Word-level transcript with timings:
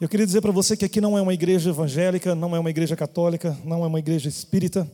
Eu 0.00 0.08
queria 0.08 0.24
dizer 0.24 0.40
para 0.40 0.50
você 0.50 0.78
que 0.78 0.86
aqui 0.86 0.98
não 0.98 1.18
é 1.18 1.20
uma 1.20 1.34
igreja 1.34 1.68
evangélica, 1.68 2.34
não 2.34 2.56
é 2.56 2.58
uma 2.58 2.70
igreja 2.70 2.96
católica, 2.96 3.54
não 3.62 3.84
é 3.84 3.86
uma 3.86 3.98
igreja 3.98 4.30
espírita. 4.30 4.90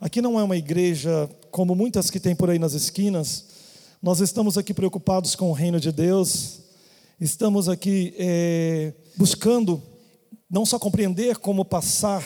Aqui 0.00 0.22
não 0.22 0.38
é 0.38 0.44
uma 0.44 0.56
igreja 0.56 1.28
como 1.50 1.74
muitas 1.74 2.08
que 2.08 2.20
tem 2.20 2.36
por 2.36 2.48
aí 2.48 2.56
nas 2.56 2.72
esquinas. 2.72 3.46
Nós 4.00 4.20
estamos 4.20 4.56
aqui 4.56 4.72
preocupados 4.72 5.34
com 5.34 5.50
o 5.50 5.52
reino 5.52 5.80
de 5.80 5.90
Deus. 5.90 6.60
Estamos 7.20 7.68
aqui 7.68 8.14
é, 8.16 8.92
buscando 9.16 9.82
não 10.48 10.64
só 10.64 10.78
compreender 10.78 11.38
como 11.38 11.64
passar 11.64 12.24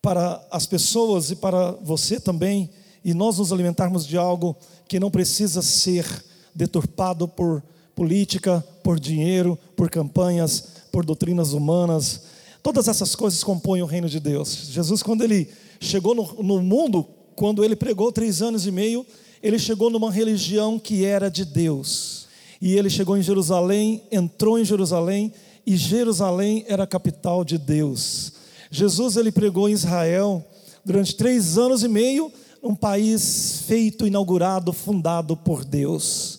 para 0.00 0.46
as 0.52 0.66
pessoas 0.66 1.32
e 1.32 1.34
para 1.34 1.72
você 1.82 2.20
também, 2.20 2.70
e 3.04 3.12
nós 3.12 3.38
nos 3.38 3.52
alimentarmos 3.52 4.06
de 4.06 4.16
algo 4.16 4.56
que 4.86 5.00
não 5.00 5.10
precisa 5.10 5.60
ser 5.60 6.06
deturpado 6.54 7.26
por 7.26 7.64
política, 7.96 8.64
por 8.80 9.00
dinheiro, 9.00 9.58
por 9.74 9.90
campanhas, 9.90 10.73
por 10.94 11.04
doutrinas 11.04 11.52
humanas. 11.52 12.22
Todas 12.62 12.86
essas 12.86 13.16
coisas 13.16 13.42
compõem 13.42 13.82
o 13.82 13.84
reino 13.84 14.08
de 14.08 14.20
Deus. 14.20 14.68
Jesus, 14.70 15.02
quando 15.02 15.24
ele 15.24 15.48
chegou 15.80 16.14
no, 16.14 16.40
no 16.40 16.62
mundo, 16.62 17.04
quando 17.34 17.64
ele 17.64 17.74
pregou 17.74 18.12
três 18.12 18.40
anos 18.40 18.64
e 18.64 18.70
meio, 18.70 19.04
ele 19.42 19.58
chegou 19.58 19.90
numa 19.90 20.08
religião 20.08 20.78
que 20.78 21.04
era 21.04 21.28
de 21.28 21.44
Deus. 21.44 22.28
E 22.62 22.76
ele 22.76 22.88
chegou 22.88 23.16
em 23.18 23.22
Jerusalém, 23.22 24.04
entrou 24.08 24.56
em 24.56 24.64
Jerusalém, 24.64 25.32
e 25.66 25.76
Jerusalém 25.76 26.64
era 26.68 26.84
a 26.84 26.86
capital 26.86 27.44
de 27.44 27.58
Deus. 27.58 28.34
Jesus 28.70 29.16
ele 29.16 29.32
pregou 29.32 29.68
em 29.68 29.72
Israel 29.72 30.46
durante 30.84 31.16
três 31.16 31.58
anos 31.58 31.82
e 31.82 31.88
meio, 31.88 32.30
um 32.62 32.74
país 32.74 33.64
feito, 33.66 34.06
inaugurado, 34.06 34.72
fundado 34.72 35.36
por 35.36 35.64
Deus. 35.64 36.33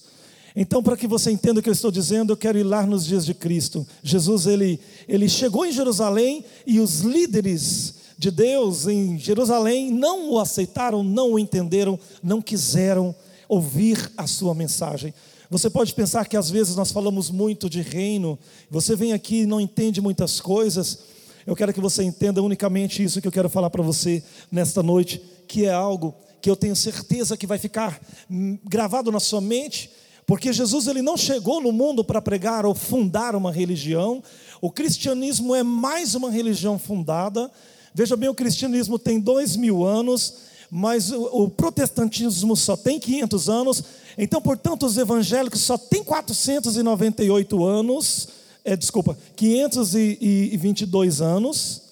Então, 0.56 0.82
para 0.82 0.96
que 0.96 1.06
você 1.06 1.32
entenda 1.32 1.60
o 1.60 1.64
que 1.64 1.68
eu 1.68 1.74
estou 1.74 1.92
dizendo, 1.92 2.32
eu 2.32 2.38
quero 2.38 2.58
ir 2.58 2.64
lá 2.64 2.86
nos 2.86 3.06
dias 3.06 3.26
de 3.26 3.34
Cristo. 3.34 3.86
Jesus, 4.02 4.48
ele, 4.48 4.80
ele 5.08 5.28
chegou 5.28 5.66
em 5.66 5.72
Jerusalém 5.72 6.46
e 6.66 6.80
os 6.80 7.02
líderes 7.02 7.96
de 8.18 8.32
Deus 8.32 8.88
em 8.88 9.20
Jerusalém 9.20 9.92
não 9.92 10.32
o 10.32 10.40
aceitaram, 10.40 11.04
não 11.04 11.34
o 11.34 11.40
entenderam, 11.40 12.00
não 12.24 12.42
quiseram 12.42 13.14
ouvir 13.50 14.12
a 14.16 14.26
sua 14.26 14.56
mensagem. 14.56 15.14
Você 15.50 15.70
pode 15.70 15.94
pensar 15.94 16.26
que 16.26 16.38
às 16.38 16.50
vezes 16.50 16.76
nós 16.76 16.92
falamos 16.92 17.30
muito 17.30 17.70
de 17.70 17.82
reino, 17.82 18.40
você 18.70 18.96
vem 18.96 19.12
aqui 19.12 19.42
e 19.42 19.46
não 19.46 19.60
entende 19.60 20.00
muitas 20.00 20.40
coisas. 20.40 21.00
Eu 21.46 21.56
quero 21.56 21.74
que 21.74 21.82
você 21.82 22.02
entenda 22.02 22.42
unicamente 22.42 23.04
isso 23.04 23.22
que 23.22 23.28
eu 23.28 23.32
quero 23.32 23.50
falar 23.50 23.70
para 23.70 23.84
você 23.84 24.24
nesta 24.50 24.82
noite, 24.82 25.22
que 25.48 25.66
é 25.66 25.74
algo 25.74 26.16
que 26.42 26.50
eu 26.50 26.56
tenho 26.56 26.76
certeza 26.76 27.36
que 27.36 27.46
vai 27.46 27.58
ficar 27.58 28.00
hum, 28.30 28.58
gravado 28.64 29.12
na 29.12 29.20
sua 29.20 29.42
mente 29.42 29.90
porque 30.26 30.52
Jesus 30.52 30.88
ele 30.88 31.02
não 31.02 31.16
chegou 31.16 31.62
no 31.62 31.72
mundo 31.72 32.04
para 32.04 32.22
pregar 32.22 32.66
ou 32.66 32.74
fundar 32.74 33.36
uma 33.36 33.52
religião. 33.52 34.24
O 34.60 34.72
cristianismo 34.72 35.54
é 35.54 35.62
mais 35.62 36.16
uma 36.16 36.32
religião 36.32 36.80
fundada. 36.80 37.52
Veja 37.94 38.18
bem, 38.18 38.28
o 38.28 38.34
cristianismo 38.34 38.98
tem 38.98 39.20
dois 39.20 39.56
mil 39.56 39.86
anos, 39.86 40.34
mas 40.72 41.12
o, 41.12 41.44
o 41.44 41.50
protestantismo 41.50 42.56
só 42.56 42.76
tem 42.76 43.00
500 43.00 43.50
anos. 43.50 43.84
Então, 44.18 44.42
portanto, 44.42 44.86
os 44.86 44.98
evangélicos 44.98 45.62
só 45.62 45.78
têm 45.78 46.04
498 46.04 47.64
anos. 47.64 48.28
É, 48.64 48.76
desculpa, 48.76 49.16
522 49.36 51.22
anos. 51.22 51.84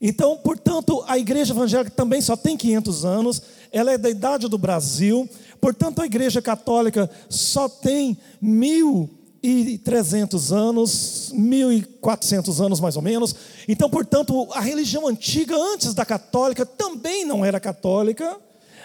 Então, 0.00 0.36
portanto, 0.38 1.04
a 1.06 1.16
igreja 1.18 1.52
evangélica 1.52 1.90
também 1.90 2.20
só 2.20 2.36
tem 2.36 2.56
500 2.56 3.04
anos, 3.04 3.42
ela 3.72 3.92
é 3.92 3.98
da 3.98 4.10
idade 4.10 4.48
do 4.48 4.58
Brasil, 4.58 5.28
portanto, 5.60 6.02
a 6.02 6.06
igreja 6.06 6.42
católica 6.42 7.08
só 7.28 7.68
tem 7.68 8.18
1.300 8.42 10.54
anos, 10.54 11.32
1.400 11.34 12.64
anos 12.64 12.78
mais 12.78 12.94
ou 12.96 13.02
menos. 13.02 13.34
Então, 13.66 13.88
portanto, 13.88 14.46
a 14.52 14.60
religião 14.60 15.08
antiga, 15.08 15.56
antes 15.56 15.94
da 15.94 16.04
católica, 16.04 16.66
também 16.66 17.24
não 17.24 17.42
era 17.44 17.58
católica. 17.58 18.38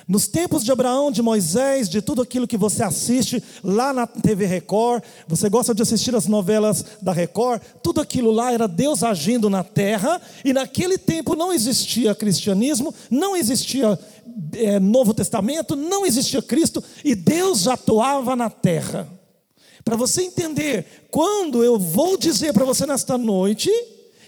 Nos 0.08 0.26
tempos 0.26 0.64
de 0.64 0.72
Abraão, 0.72 1.12
de 1.12 1.22
Moisés, 1.22 1.90
de 1.90 2.02
tudo 2.02 2.22
aquilo 2.22 2.48
que 2.48 2.56
você 2.56 2.82
assiste 2.82 3.44
lá 3.62 3.92
na 3.92 4.08
TV 4.08 4.46
Record, 4.46 5.04
você 5.28 5.50
gosta 5.50 5.76
de 5.76 5.82
assistir 5.82 6.16
as 6.16 6.28
novelas 6.28 6.86
da 7.02 7.12
Record, 7.12 7.62
tudo 7.84 8.00
aquilo 8.00 8.32
lá 8.32 8.54
era 8.54 8.70
Deus 8.70 9.04
agindo 9.04 9.50
na 9.50 9.66
terra, 9.66 10.22
e 10.46 10.54
naquele 10.54 10.98
tempo 10.98 11.36
não 11.36 11.52
existia 11.52 12.16
cristianismo, 12.16 12.96
não 13.12 13.36
existia 13.36 14.00
é, 14.54 14.80
Novo 14.80 15.14
Testamento, 15.14 15.76
não 15.76 16.06
existia 16.06 16.42
Cristo, 16.42 16.82
e 17.04 17.14
Deus 17.14 17.68
atuava 17.68 18.34
na 18.34 18.50
terra. 18.50 19.10
Para 19.84 19.98
você 19.98 20.22
entender, 20.22 21.08
quando 21.12 21.66
eu 21.66 21.78
vou 21.78 22.18
dizer 22.18 22.54
para 22.54 22.64
você 22.64 22.86
nesta 22.86 23.18
noite, 23.18 23.70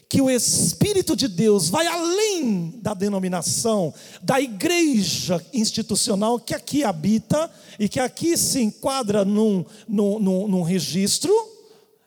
que 0.09 0.20
o 0.20 0.30
Espírito 0.30 1.16
de 1.16 1.28
Deus 1.28 1.70
vai 1.70 1.86
além 1.86 2.74
da 2.81 2.96
denominação, 2.96 3.94
da 4.24 4.42
igreja 4.42 5.40
institucional 5.53 6.40
que 6.40 6.56
aqui 6.56 6.84
habita 6.84 7.50
e 7.78 7.88
que 7.88 8.00
aqui 8.00 8.36
se 8.36 8.59
enquadra 8.59 9.24
num, 9.24 9.64
num, 9.88 10.18
num, 10.18 10.48
num 10.48 10.62
registro 10.64 11.31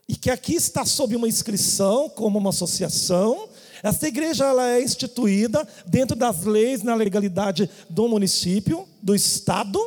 e 0.08 0.16
que 0.16 0.30
aqui 0.30 0.56
está 0.56 0.84
sob 0.84 1.14
uma 1.14 1.28
inscrição 1.28 2.08
como 2.08 2.40
uma 2.40 2.50
associação. 2.50 3.48
Esta 3.84 4.08
igreja 4.08 4.46
ela 4.46 4.68
é 4.68 4.82
instituída 4.82 5.66
dentro 5.86 6.16
das 6.16 6.44
leis, 6.44 6.82
na 6.82 6.96
legalidade 6.96 7.70
do 7.88 8.08
município, 8.08 8.84
do 9.00 9.14
estado, 9.14 9.80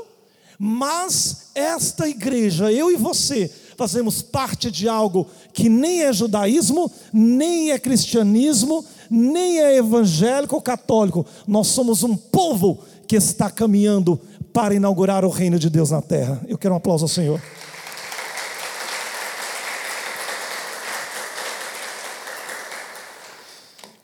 mas 0.57 1.51
esta 1.53 2.07
igreja, 2.07 2.71
eu 2.71 2.89
e 2.89 2.95
você, 2.95 3.51
fazemos 3.77 4.21
parte 4.21 4.71
de 4.71 4.87
algo 4.87 5.27
que 5.53 5.69
nem 5.69 6.03
é 6.03 6.13
judaísmo, 6.13 6.91
nem 7.11 7.71
é 7.71 7.79
cristianismo, 7.79 8.85
nem 9.09 9.59
é 9.59 9.77
evangélico 9.77 10.55
ou 10.55 10.61
católico. 10.61 11.25
Nós 11.47 11.67
somos 11.67 12.03
um 12.03 12.15
povo 12.15 12.79
que 13.07 13.15
está 13.15 13.49
caminhando 13.49 14.19
para 14.53 14.73
inaugurar 14.73 15.25
o 15.25 15.29
reino 15.29 15.59
de 15.59 15.69
Deus 15.69 15.91
na 15.91 16.01
terra. 16.01 16.41
Eu 16.47 16.57
quero 16.57 16.73
um 16.73 16.77
aplauso 16.77 17.05
ao 17.05 17.09
Senhor. 17.09 17.41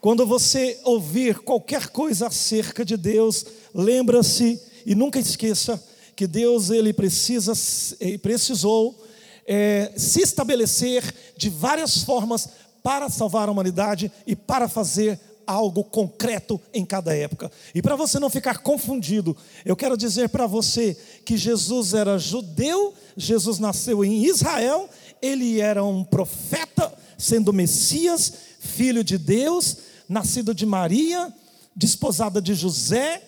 Quando 0.01 0.25
você 0.25 0.79
ouvir 0.83 1.39
qualquer 1.39 1.87
coisa 1.87 2.27
acerca 2.27 2.83
de 2.83 2.97
Deus, 2.97 3.45
lembra-se 3.73 4.59
e 4.83 4.95
nunca 4.95 5.19
esqueça 5.19 5.81
que 6.15 6.25
Deus 6.25 6.71
ele 6.71 6.91
precisa, 6.91 7.53
ele 7.99 8.17
precisou 8.17 8.95
é, 9.53 9.91
se 9.97 10.21
estabelecer 10.21 11.13
de 11.35 11.49
várias 11.49 12.03
formas 12.03 12.47
para 12.81 13.09
salvar 13.09 13.49
a 13.49 13.51
humanidade 13.51 14.09
e 14.25 14.33
para 14.33 14.69
fazer 14.69 15.19
algo 15.45 15.83
concreto 15.83 16.57
em 16.73 16.85
cada 16.85 17.13
época. 17.13 17.51
E 17.75 17.81
para 17.81 17.97
você 17.97 18.17
não 18.17 18.29
ficar 18.29 18.59
confundido, 18.59 19.35
eu 19.65 19.75
quero 19.75 19.97
dizer 19.97 20.29
para 20.29 20.47
você 20.47 20.97
que 21.25 21.35
Jesus 21.35 21.93
era 21.93 22.17
judeu, 22.17 22.93
Jesus 23.17 23.59
nasceu 23.59 24.05
em 24.05 24.23
Israel, 24.23 24.89
ele 25.21 25.59
era 25.59 25.83
um 25.83 26.01
profeta, 26.01 26.93
sendo 27.17 27.51
Messias, 27.51 28.31
filho 28.57 29.03
de 29.03 29.17
Deus, 29.17 29.75
nascido 30.07 30.55
de 30.55 30.65
Maria, 30.65 31.33
desposada 31.75 32.41
de 32.41 32.53
José, 32.53 33.21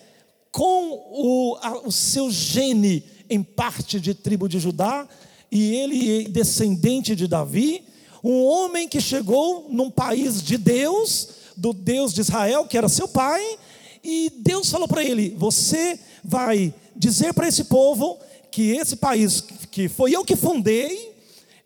com 0.50 0.90
o, 1.12 1.58
a, 1.60 1.86
o 1.86 1.92
seu 1.92 2.30
gene 2.30 3.04
em 3.28 3.42
parte 3.42 4.00
de 4.00 4.14
tribo 4.14 4.48
de 4.48 4.58
Judá, 4.58 5.06
e 5.54 5.72
ele 5.76 6.28
descendente 6.28 7.14
de 7.14 7.28
Davi, 7.28 7.84
um 8.24 8.42
homem 8.42 8.88
que 8.88 9.00
chegou 9.00 9.68
num 9.70 9.88
país 9.88 10.42
de 10.42 10.58
Deus, 10.58 11.28
do 11.56 11.72
Deus 11.72 12.12
de 12.12 12.22
Israel, 12.22 12.64
que 12.64 12.76
era 12.76 12.88
seu 12.88 13.06
pai, 13.06 13.56
e 14.02 14.32
Deus 14.38 14.68
falou 14.68 14.88
para 14.88 15.04
ele: 15.04 15.32
Você 15.38 15.98
vai 16.24 16.74
dizer 16.96 17.32
para 17.32 17.46
esse 17.46 17.64
povo 17.64 18.18
que 18.50 18.72
esse 18.72 18.96
país 18.96 19.44
que 19.70 19.88
foi 19.88 20.10
eu 20.10 20.24
que 20.24 20.34
fundei, 20.34 21.14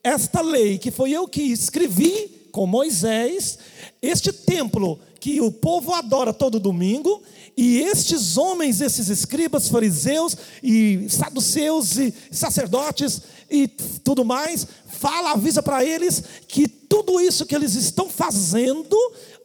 esta 0.05 0.43
lei 0.43 0.77
que 0.77 0.91
foi 0.91 1.11
eu 1.11 1.27
que 1.27 1.43
escrevi 1.43 2.49
com 2.53 2.67
Moisés, 2.67 3.59
este 4.03 4.33
templo 4.33 5.01
que 5.19 5.41
o 5.41 5.51
povo 5.51 5.95
adora 5.95 6.35
todo 6.35 6.61
domingo, 6.61 7.23
e 7.57 7.81
estes 7.81 8.37
homens, 8.37 8.81
esses 8.81 9.09
escribas, 9.09 9.69
fariseus 9.69 10.37
e 10.63 11.09
saduceus 11.09 11.97
e 11.97 12.15
sacerdotes 12.31 13.23
e 13.51 13.67
tudo 13.69 14.25
mais, 14.25 14.67
fala, 14.87 15.33
avisa 15.33 15.63
para 15.63 15.85
eles 15.85 16.23
que 16.47 16.69
tudo 16.69 17.21
isso 17.21 17.47
que 17.47 17.55
eles 17.55 17.75
estão 17.75 18.09
fazendo 18.09 18.97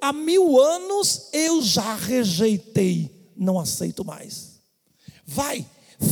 há 0.02 0.12
mil 0.12 0.60
anos 0.60 1.30
eu 1.32 1.62
já 1.62 1.96
rejeitei, 1.96 3.10
não 3.36 3.60
aceito 3.60 4.04
mais. 4.04 4.54
Vai, 5.26 5.66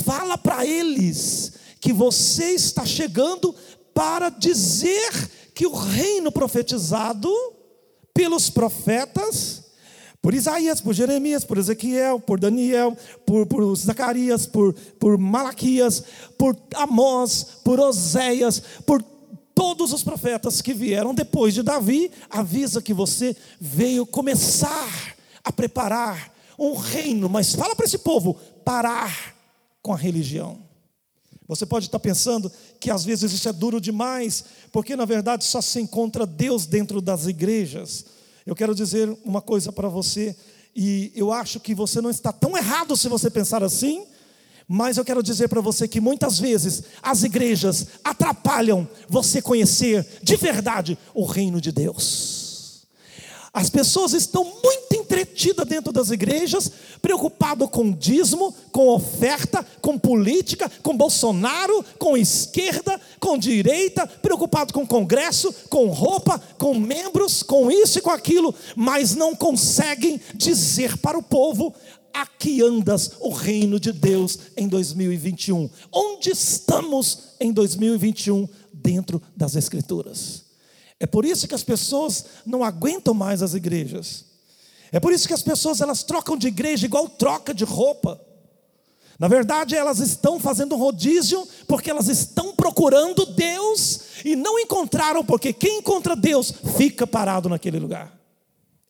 fala 0.06 0.38
para 0.38 0.66
eles 0.66 1.54
que 1.80 1.92
você 1.92 2.52
está 2.52 2.86
chegando 2.86 3.54
para 3.94 4.30
dizer 4.30 5.30
que 5.54 5.66
o 5.66 5.74
reino 5.74 6.32
profetizado 6.32 7.30
pelos 8.14 8.50
profetas, 8.50 9.64
por 10.22 10.36
Isaías, 10.36 10.80
por 10.80 10.94
Jeremias, 10.94 11.44
por 11.44 11.58
Ezequiel, 11.58 12.20
por 12.20 12.40
Daniel, 12.40 12.96
por, 13.26 13.48
por 13.48 13.76
Zacarias, 13.76 14.46
por, 14.46 14.74
por 15.00 15.18
Malaquias, 15.18 16.04
por 16.38 16.56
Amós, 16.76 17.60
por 17.64 17.80
Oséias, 17.80 18.62
por 18.86 19.02
todos 19.56 19.92
os 19.92 20.04
profetas 20.04 20.62
que 20.62 20.74
vieram 20.74 21.14
depois 21.14 21.54
de 21.54 21.64
Davi, 21.64 22.12
avisa 22.30 22.82
que 22.82 22.94
você 22.94 23.36
veio 23.60 24.06
começar 24.06 25.16
a 25.44 25.52
preparar 25.52 26.32
um 26.58 26.76
reino, 26.76 27.28
mas 27.28 27.56
fala 27.56 27.76
para 27.76 27.86
esse 27.86 27.98
povo 27.98 28.36
parar 28.64 29.36
com 29.82 29.92
a 29.92 29.98
religião. 29.98 30.60
Você 31.48 31.66
pode 31.66 31.88
estar 31.88 32.00
pensando 32.00 32.52
que 32.80 32.92
às 32.92 33.04
vezes 33.04 33.34
isso 33.34 33.50
é 33.50 33.52
duro 33.52 33.82
demais, 33.82 34.46
porque 34.72 34.96
na 34.96 35.04
verdade 35.04 35.44
só 35.44 35.62
se 35.62 35.82
encontra 35.82 36.26
Deus 36.26 36.66
dentro 36.66 37.02
das 37.02 37.26
igrejas. 37.26 38.06
Eu 38.46 38.56
quero 38.56 38.74
dizer 38.74 39.16
uma 39.24 39.42
coisa 39.42 39.72
para 39.72 39.88
você, 39.88 40.36
e 40.76 41.12
eu 41.16 41.32
acho 41.32 41.60
que 41.60 41.76
você 41.76 42.02
não 42.02 42.10
está 42.10 42.32
tão 42.32 42.58
errado 42.58 42.96
se 42.96 43.08
você 43.08 43.30
pensar 43.30 43.64
assim, 43.64 44.06
mas 44.68 44.98
eu 44.98 45.04
quero 45.06 45.22
dizer 45.22 45.50
para 45.50 45.60
você 45.60 45.88
que 45.88 46.00
muitas 46.00 46.40
vezes 46.40 46.84
as 47.02 47.24
igrejas 47.24 47.88
atrapalham 48.04 48.88
você 49.10 49.42
conhecer 49.42 50.06
de 50.24 50.36
verdade 50.38 50.98
o 51.14 51.26
reino 51.26 51.60
de 51.60 51.72
Deus. 51.72 52.41
As 53.54 53.70
pessoas 53.70 54.14
estão 54.14 54.46
muito 54.46 54.94
entretidas 54.94 55.68
dentro 55.68 55.92
das 55.92 56.10
igrejas, 56.10 56.72
preocupado 57.02 57.68
com 57.68 57.92
dízimo, 57.92 58.56
com 58.72 58.88
oferta, 58.88 59.66
com 59.82 60.00
política, 60.00 60.72
com 60.82 60.96
Bolsonaro, 60.96 61.84
com 62.00 62.16
esquerda, 62.16 63.00
com 63.20 63.38
direita, 63.38 64.08
preocupado 64.08 64.74
com 64.74 64.88
congresso, 64.88 65.54
com 65.70 65.88
roupa, 65.88 66.42
com 66.58 66.74
membros, 66.74 67.44
com 67.44 67.70
isso 67.70 68.00
e 68.00 68.02
com 68.02 68.12
aquilo, 68.12 68.56
mas 68.74 69.16
não 69.16 69.36
conseguem 69.36 70.22
dizer 70.34 70.98
para 70.98 71.18
o 71.18 71.24
povo 71.24 71.74
aqui 72.14 72.62
andas 72.62 73.12
o 73.20 73.32
reino 73.32 73.82
de 73.82 73.92
Deus 73.92 74.40
em 74.56 74.68
2021. 74.68 75.70
Onde 75.92 76.30
estamos 76.30 77.36
em 77.38 77.52
2021 77.52 78.48
dentro 78.74 79.22
das 79.36 79.56
escrituras? 79.56 80.51
É 81.02 81.08
por 81.08 81.26
isso 81.26 81.48
que 81.48 81.56
as 81.56 81.64
pessoas 81.64 82.26
não 82.46 82.64
aguentam 82.64 83.12
mais 83.12 83.42
as 83.42 83.56
igrejas. 83.56 84.24
É 84.92 85.00
por 85.00 85.12
isso 85.12 85.28
que 85.28 85.34
as 85.34 85.42
pessoas 85.42 85.82
elas 85.82 86.04
trocam 86.04 86.38
de 86.38 86.48
igreja 86.48 86.86
igual 86.86 87.10
troca 87.10 87.56
de 87.56 87.64
roupa. 87.64 88.22
Na 89.18 89.28
verdade, 89.28 89.76
elas 89.76 89.98
estão 89.98 90.40
fazendo 90.40 90.76
um 90.76 90.78
rodízio 90.78 91.44
porque 91.68 91.90
elas 91.90 92.08
estão 92.08 92.56
procurando 92.56 93.26
Deus 93.26 94.02
e 94.24 94.36
não 94.36 94.60
encontraram, 94.60 95.26
porque 95.26 95.52
quem 95.52 95.80
encontra 95.80 96.16
Deus 96.16 96.54
fica 96.78 97.08
parado 97.08 97.50
naquele 97.50 97.80
lugar. 97.80 98.16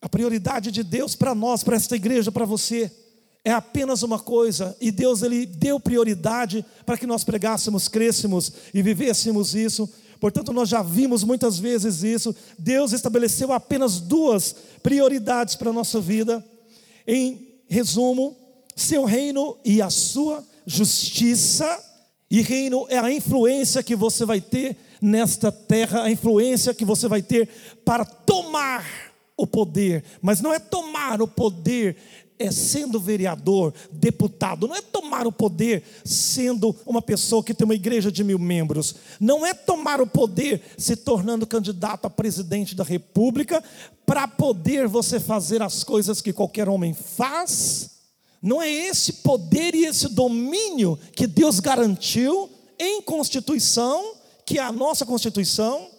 A 0.01 0.09
prioridade 0.09 0.69
de 0.69 0.83
Deus 0.83 1.15
para 1.15 1.33
nós, 1.33 1.63
para 1.63 1.77
esta 1.77 1.95
igreja, 1.95 2.29
para 2.29 2.43
você, 2.43 2.91
é 3.45 3.53
apenas 3.53 4.03
uma 4.03 4.19
coisa, 4.19 4.75
e 4.81 4.91
Deus 4.91 5.23
ele 5.23 5.45
deu 5.45 5.79
prioridade 5.79 6.65
para 6.85 6.97
que 6.97 7.07
nós 7.07 7.23
pregássemos, 7.23 7.87
crescêssemos 7.87 8.51
e 8.73 8.81
vivêssemos 8.81 9.55
isso, 9.55 9.89
Portanto, 10.21 10.53
nós 10.53 10.69
já 10.69 10.83
vimos 10.83 11.23
muitas 11.23 11.57
vezes 11.57 12.03
isso. 12.03 12.33
Deus 12.57 12.93
estabeleceu 12.93 13.51
apenas 13.51 13.99
duas 13.99 14.55
prioridades 14.83 15.55
para 15.55 15.71
a 15.71 15.73
nossa 15.73 15.99
vida. 15.99 16.45
Em 17.07 17.55
resumo, 17.67 18.37
seu 18.75 19.03
reino 19.03 19.57
e 19.65 19.81
a 19.81 19.89
sua 19.89 20.45
justiça. 20.63 21.67
E 22.29 22.41
reino 22.41 22.85
é 22.87 22.99
a 22.99 23.11
influência 23.11 23.81
que 23.81 23.95
você 23.95 24.23
vai 24.23 24.39
ter 24.39 24.77
nesta 25.01 25.51
terra, 25.51 26.03
a 26.03 26.11
influência 26.11 26.71
que 26.71 26.85
você 26.85 27.07
vai 27.07 27.23
ter 27.23 27.49
para 27.83 28.05
tomar 28.05 28.85
o 29.35 29.47
poder, 29.47 30.03
mas 30.21 30.39
não 30.39 30.53
é 30.53 30.59
tomar 30.59 31.19
o 31.19 31.27
poder 31.27 31.97
é 32.41 32.51
sendo 32.51 32.99
vereador, 32.99 33.73
deputado, 33.91 34.67
não 34.67 34.75
é 34.75 34.81
tomar 34.81 35.27
o 35.27 35.31
poder 35.31 35.83
sendo 36.03 36.75
uma 36.85 37.01
pessoa 37.01 37.43
que 37.43 37.53
tem 37.53 37.65
uma 37.65 37.75
igreja 37.75 38.11
de 38.11 38.23
mil 38.23 38.39
membros, 38.39 38.95
não 39.19 39.45
é 39.45 39.53
tomar 39.53 40.01
o 40.01 40.07
poder 40.07 40.61
se 40.77 40.95
tornando 40.95 41.47
candidato 41.47 42.05
a 42.05 42.09
presidente 42.09 42.75
da 42.75 42.83
república, 42.83 43.63
para 44.05 44.27
poder 44.27 44.87
você 44.87 45.19
fazer 45.19 45.61
as 45.61 45.83
coisas 45.83 46.21
que 46.21 46.33
qualquer 46.33 46.67
homem 46.67 46.93
faz, 46.93 47.91
não 48.41 48.61
é 48.61 48.69
esse 48.69 49.13
poder 49.13 49.75
e 49.75 49.85
esse 49.85 50.09
domínio 50.09 50.97
que 51.15 51.27
Deus 51.27 51.59
garantiu 51.59 52.49
em 52.79 53.01
Constituição, 53.01 54.15
que 54.45 54.57
é 54.57 54.61
a 54.61 54.71
nossa 54.71 55.05
Constituição, 55.05 55.90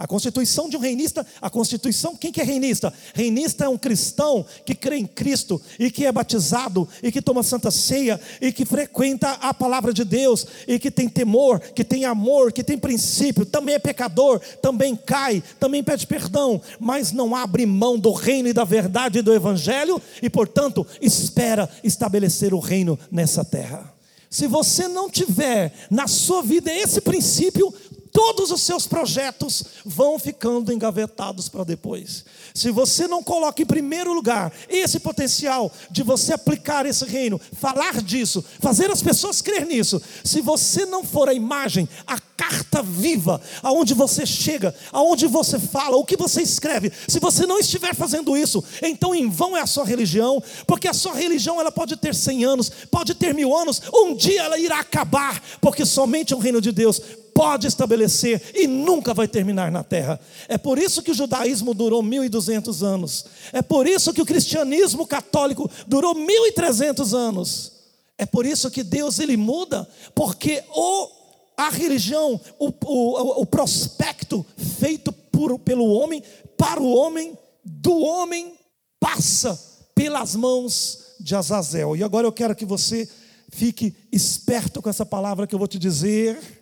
a 0.00 0.06
constituição 0.06 0.66
de 0.66 0.78
um 0.78 0.80
reinista, 0.80 1.26
a 1.42 1.50
constituição, 1.50 2.16
quem 2.16 2.32
que 2.32 2.40
é 2.40 2.44
reinista? 2.44 2.90
Reinista 3.12 3.66
é 3.66 3.68
um 3.68 3.76
cristão 3.76 4.46
que 4.64 4.74
crê 4.74 4.96
em 4.96 5.06
Cristo 5.06 5.60
e 5.78 5.90
que 5.90 6.06
é 6.06 6.10
batizado 6.10 6.88
e 7.02 7.12
que 7.12 7.20
toma 7.20 7.42
santa 7.42 7.70
ceia 7.70 8.18
e 8.40 8.50
que 8.50 8.64
frequenta 8.64 9.32
a 9.32 9.52
palavra 9.52 9.92
de 9.92 10.02
Deus 10.02 10.46
e 10.66 10.78
que 10.78 10.90
tem 10.90 11.06
temor, 11.06 11.60
que 11.60 11.84
tem 11.84 12.06
amor, 12.06 12.50
que 12.50 12.64
tem 12.64 12.78
princípio, 12.78 13.44
também 13.44 13.74
é 13.74 13.78
pecador, 13.78 14.40
também 14.62 14.96
cai, 14.96 15.42
também 15.60 15.84
pede 15.84 16.06
perdão, 16.06 16.62
mas 16.78 17.12
não 17.12 17.36
abre 17.36 17.66
mão 17.66 17.98
do 17.98 18.12
reino 18.12 18.48
e 18.48 18.54
da 18.54 18.64
verdade 18.64 19.18
e 19.18 19.22
do 19.22 19.34
evangelho 19.34 20.00
e, 20.22 20.30
portanto, 20.30 20.86
espera 21.02 21.68
estabelecer 21.84 22.54
o 22.54 22.58
reino 22.58 22.98
nessa 23.12 23.44
terra. 23.44 24.00
Se 24.30 24.46
você 24.46 24.86
não 24.86 25.10
tiver 25.10 25.72
na 25.90 26.06
sua 26.06 26.40
vida 26.40 26.72
esse 26.72 27.00
princípio, 27.00 27.74
todos 28.12 28.50
os 28.50 28.62
seus 28.62 28.86
projetos 28.86 29.64
vão 29.84 30.18
ficando 30.18 30.72
engavetados 30.72 31.48
para 31.48 31.64
depois. 31.64 32.24
Se 32.54 32.70
você 32.70 33.06
não 33.06 33.22
coloca 33.22 33.62
em 33.62 33.66
primeiro 33.66 34.12
lugar 34.12 34.52
esse 34.68 35.00
potencial 35.00 35.70
de 35.90 36.02
você 36.02 36.32
aplicar 36.32 36.86
esse 36.86 37.04
reino, 37.04 37.40
falar 37.52 38.02
disso, 38.02 38.44
fazer 38.60 38.90
as 38.90 39.02
pessoas 39.02 39.40
crer 39.40 39.66
nisso, 39.66 40.00
se 40.24 40.40
você 40.40 40.84
não 40.86 41.04
for 41.04 41.28
a 41.28 41.34
imagem, 41.34 41.88
a 42.06 42.18
carta 42.40 42.82
viva, 42.82 43.40
aonde 43.62 43.92
você 43.92 44.24
chega, 44.24 44.74
aonde 44.90 45.26
você 45.26 45.58
fala, 45.58 45.96
o 45.96 46.04
que 46.04 46.16
você 46.16 46.40
escreve, 46.40 46.90
se 47.06 47.20
você 47.20 47.46
não 47.46 47.58
estiver 47.58 47.94
fazendo 47.94 48.34
isso, 48.36 48.64
então 48.82 49.14
em 49.14 49.28
vão 49.28 49.56
é 49.56 49.60
a 49.60 49.66
sua 49.66 49.84
religião, 49.84 50.42
porque 50.66 50.88
a 50.88 50.94
sua 50.94 51.12
religião 51.14 51.60
ela 51.60 51.70
pode 51.70 51.96
ter 51.96 52.14
cem 52.14 52.44
anos, 52.44 52.70
pode 52.90 53.14
ter 53.14 53.34
mil 53.34 53.54
anos, 53.54 53.82
um 53.94 54.14
dia 54.14 54.42
ela 54.42 54.58
irá 54.58 54.80
acabar, 54.80 55.42
porque 55.60 55.84
somente 55.84 56.34
o 56.34 56.38
reino 56.38 56.60
de 56.60 56.72
Deus 56.72 57.00
pode 57.40 57.66
estabelecer 57.66 58.52
e 58.54 58.66
nunca 58.66 59.14
vai 59.14 59.26
terminar 59.26 59.72
na 59.72 59.82
terra. 59.82 60.20
É 60.46 60.58
por 60.58 60.78
isso 60.78 61.02
que 61.02 61.10
o 61.10 61.14
judaísmo 61.14 61.72
durou 61.72 62.02
1200 62.02 62.82
anos. 62.82 63.24
É 63.50 63.62
por 63.62 63.86
isso 63.86 64.12
que 64.12 64.20
o 64.20 64.26
cristianismo 64.26 65.06
católico 65.06 65.70
durou 65.86 66.14
1300 66.14 67.14
anos. 67.14 67.72
É 68.18 68.26
por 68.26 68.44
isso 68.44 68.70
que 68.70 68.82
Deus 68.82 69.18
ele 69.18 69.38
muda, 69.38 69.88
porque 70.14 70.62
o 70.68 71.08
a 71.56 71.70
religião, 71.70 72.38
o, 72.58 72.68
o, 72.84 73.40
o 73.40 73.46
prospecto 73.46 74.44
feito 74.78 75.10
por, 75.10 75.58
pelo 75.60 75.86
homem, 75.86 76.22
para 76.58 76.82
o 76.82 76.92
homem, 76.92 77.38
do 77.64 78.00
homem, 78.00 78.52
passa 78.98 79.58
pelas 79.94 80.36
mãos 80.36 81.16
de 81.18 81.34
Azazel. 81.34 81.96
E 81.96 82.04
agora 82.04 82.26
eu 82.26 82.32
quero 82.32 82.54
que 82.54 82.66
você 82.66 83.08
fique 83.48 83.94
esperto 84.12 84.82
com 84.82 84.90
essa 84.90 85.06
palavra 85.06 85.46
que 85.46 85.54
eu 85.54 85.58
vou 85.58 85.68
te 85.68 85.78
dizer 85.78 86.59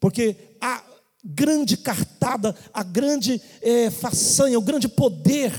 porque 0.00 0.36
a 0.60 0.82
grande 1.24 1.76
cartada, 1.76 2.54
a 2.72 2.82
grande 2.82 3.40
é, 3.60 3.90
façanha, 3.90 4.58
o 4.58 4.62
grande 4.62 4.88
poder, 4.88 5.52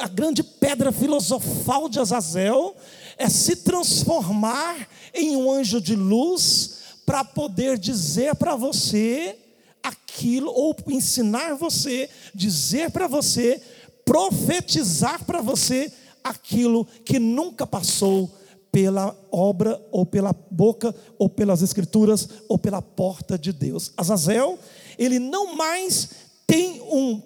a 0.00 0.08
grande 0.08 0.42
pedra 0.42 0.92
filosofal 0.92 1.88
de 1.88 1.98
Azazel 1.98 2.76
é 3.16 3.28
se 3.28 3.56
transformar 3.56 4.88
em 5.14 5.36
um 5.36 5.50
anjo 5.50 5.80
de 5.80 5.94
luz 5.94 6.78
para 7.06 7.24
poder 7.24 7.78
dizer 7.78 8.34
para 8.34 8.56
você 8.56 9.36
aquilo, 9.82 10.52
ou 10.52 10.76
ensinar 10.88 11.54
você, 11.54 12.10
dizer 12.34 12.90
para 12.90 13.06
você, 13.06 13.60
profetizar 14.04 15.24
para 15.24 15.40
você 15.40 15.92
aquilo 16.22 16.84
que 17.04 17.18
nunca 17.18 17.66
passou 17.66 18.30
pela 18.72 19.16
obra, 19.30 19.80
ou 19.90 20.06
pela 20.06 20.34
boca, 20.50 20.94
ou 21.18 21.28
pelas 21.28 21.62
escrituras, 21.62 22.28
ou 22.48 22.58
pela 22.58 22.80
porta 22.80 23.38
de 23.38 23.52
Deus. 23.52 23.92
Azazel, 23.96 24.58
ele 24.98 25.18
não 25.18 25.56
mais 25.56 26.10
tem 26.46 26.80
um 26.82 27.20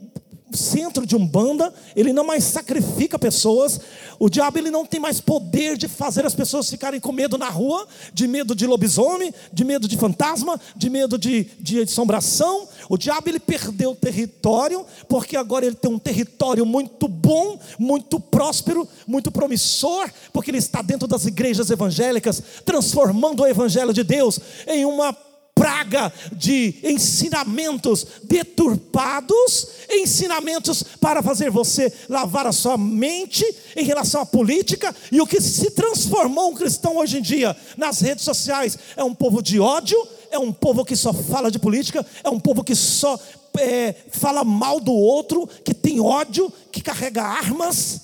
centro 0.57 1.07
de 1.07 1.17
umbanda, 1.17 1.73
ele 1.95 2.13
não 2.13 2.25
mais 2.25 2.45
sacrifica 2.45 3.19
pessoas. 3.19 3.81
O 4.19 4.29
diabo 4.29 4.59
ele 4.59 4.71
não 4.71 4.87
tem 4.87 5.01
mais 5.01 5.21
poder 5.21 5.77
de 5.77 5.89
fazer 5.89 6.25
as 6.25 6.35
pessoas 6.35 6.69
ficarem 6.69 7.01
com 7.01 7.13
medo 7.13 7.37
na 7.37 7.49
rua, 7.49 7.87
de 8.13 8.27
medo 8.27 8.55
de 8.55 8.67
lobisomem, 8.67 9.33
de 9.53 9.65
medo 9.65 9.89
de 9.89 9.97
fantasma, 9.97 10.61
de 10.77 10.89
medo 10.91 11.19
de, 11.19 11.45
de 11.61 11.83
assombração. 11.83 12.69
O 12.89 12.97
diabo 12.97 13.29
ele 13.29 13.41
perdeu 13.41 13.95
território, 13.95 14.85
porque 15.09 15.37
agora 15.37 15.67
ele 15.67 15.77
tem 15.77 15.91
um 15.91 15.99
território 15.99 16.65
muito 16.65 17.09
bom, 17.09 17.59
muito 17.79 18.21
próspero, 18.21 18.89
muito 19.07 19.31
promissor, 19.31 20.11
porque 20.33 20.51
ele 20.51 20.59
está 20.59 20.83
dentro 20.83 21.07
das 21.07 21.27
igrejas 21.27 21.71
evangélicas, 21.71 22.43
transformando 22.65 23.43
o 23.43 23.47
evangelho 23.47 23.93
de 23.93 24.03
Deus 24.05 24.39
em 24.67 24.85
uma 24.85 25.17
praga 25.65 26.13
de 26.31 26.75
ensinamentos 26.83 28.07
deturpados, 28.25 29.69
ensinamentos 29.89 30.83
para 31.01 31.23
fazer 31.23 31.51
você 31.51 31.91
lavar 32.07 32.47
a 32.47 32.53
sua 32.53 32.77
mente 32.77 33.43
em 33.75 33.83
relação 33.83 34.21
à 34.21 34.27
política, 34.27 34.95
e 35.11 35.23
o 35.23 35.27
que 35.27 35.41
se 35.41 35.71
transformou 35.71 36.51
um 36.51 36.55
cristão 36.55 36.99
hoje 36.99 37.17
em 37.17 37.23
dia 37.23 37.57
nas 37.79 38.01
redes 38.03 38.25
sociais 38.25 38.77
é 38.95 39.03
um 39.03 39.15
povo 39.15 39.43
de 39.43 39.59
ódio, 39.59 39.97
é 40.31 40.39
um 40.39 40.53
povo 40.53 40.85
que 40.85 40.95
só 40.95 41.15
fala 41.15 41.51
de 41.51 41.59
política, 41.59 42.05
é 42.23 42.29
um 42.29 42.39
povo 42.39 42.63
que 42.63 42.75
só 42.75 43.19
é, 43.59 43.95
fala 44.11 44.45
mal 44.45 44.79
do 44.79 44.93
outro, 44.93 45.49
que 45.65 45.73
tem 45.73 45.99
ódio, 45.99 46.53
que 46.71 46.83
carrega 46.83 47.23
armas. 47.23 48.03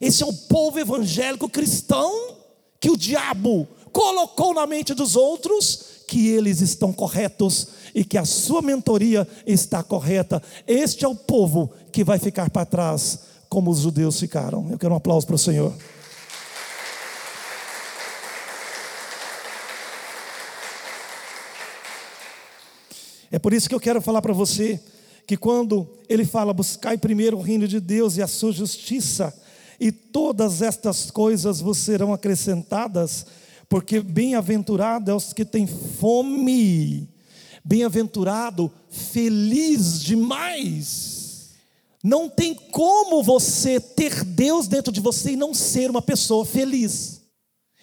Esse 0.00 0.22
é 0.22 0.26
o 0.26 0.32
povo 0.32 0.78
evangélico 0.78 1.46
cristão 1.46 2.38
que 2.80 2.88
o 2.88 2.96
diabo 2.96 3.68
colocou 3.92 4.54
na 4.54 4.66
mente 4.66 4.94
dos 4.94 5.14
outros 5.14 5.91
que 6.12 6.28
eles 6.28 6.60
estão 6.60 6.92
corretos 6.92 7.68
e 7.94 8.04
que 8.04 8.18
a 8.18 8.24
sua 8.26 8.60
mentoria 8.60 9.26
está 9.46 9.82
correta. 9.82 10.42
Este 10.66 11.06
é 11.06 11.08
o 11.08 11.14
povo 11.14 11.72
que 11.90 12.04
vai 12.04 12.18
ficar 12.18 12.50
para 12.50 12.66
trás, 12.66 13.20
como 13.48 13.70
os 13.70 13.78
judeus 13.78 14.20
ficaram. 14.20 14.68
Eu 14.70 14.78
quero 14.78 14.92
um 14.92 14.96
aplauso 14.98 15.26
para 15.26 15.36
o 15.36 15.38
Senhor. 15.38 15.72
É 23.30 23.38
por 23.38 23.54
isso 23.54 23.66
que 23.66 23.74
eu 23.74 23.80
quero 23.80 24.02
falar 24.02 24.20
para 24.20 24.34
você 24.34 24.78
que 25.26 25.38
quando 25.38 25.88
ele 26.10 26.26
fala 26.26 26.52
buscai 26.52 26.98
primeiro 26.98 27.38
o 27.38 27.40
reino 27.40 27.66
de 27.66 27.80
Deus 27.80 28.18
e 28.18 28.22
a 28.22 28.26
sua 28.26 28.52
justiça, 28.52 29.32
e 29.80 29.90
todas 29.90 30.60
estas 30.60 31.10
coisas 31.10 31.62
vos 31.62 31.78
serão 31.78 32.12
acrescentadas, 32.12 33.24
porque 33.72 34.00
bem-aventurado 34.00 35.10
é 35.10 35.14
os 35.14 35.32
que 35.32 35.46
têm 35.46 35.66
fome, 35.66 37.08
bem-aventurado, 37.64 38.70
feliz 38.90 40.02
demais. 40.02 41.52
Não 42.04 42.28
tem 42.28 42.54
como 42.54 43.22
você 43.22 43.80
ter 43.80 44.24
Deus 44.24 44.68
dentro 44.68 44.92
de 44.92 45.00
você 45.00 45.30
e 45.30 45.36
não 45.36 45.54
ser 45.54 45.88
uma 45.88 46.02
pessoa 46.02 46.44
feliz. 46.44 47.22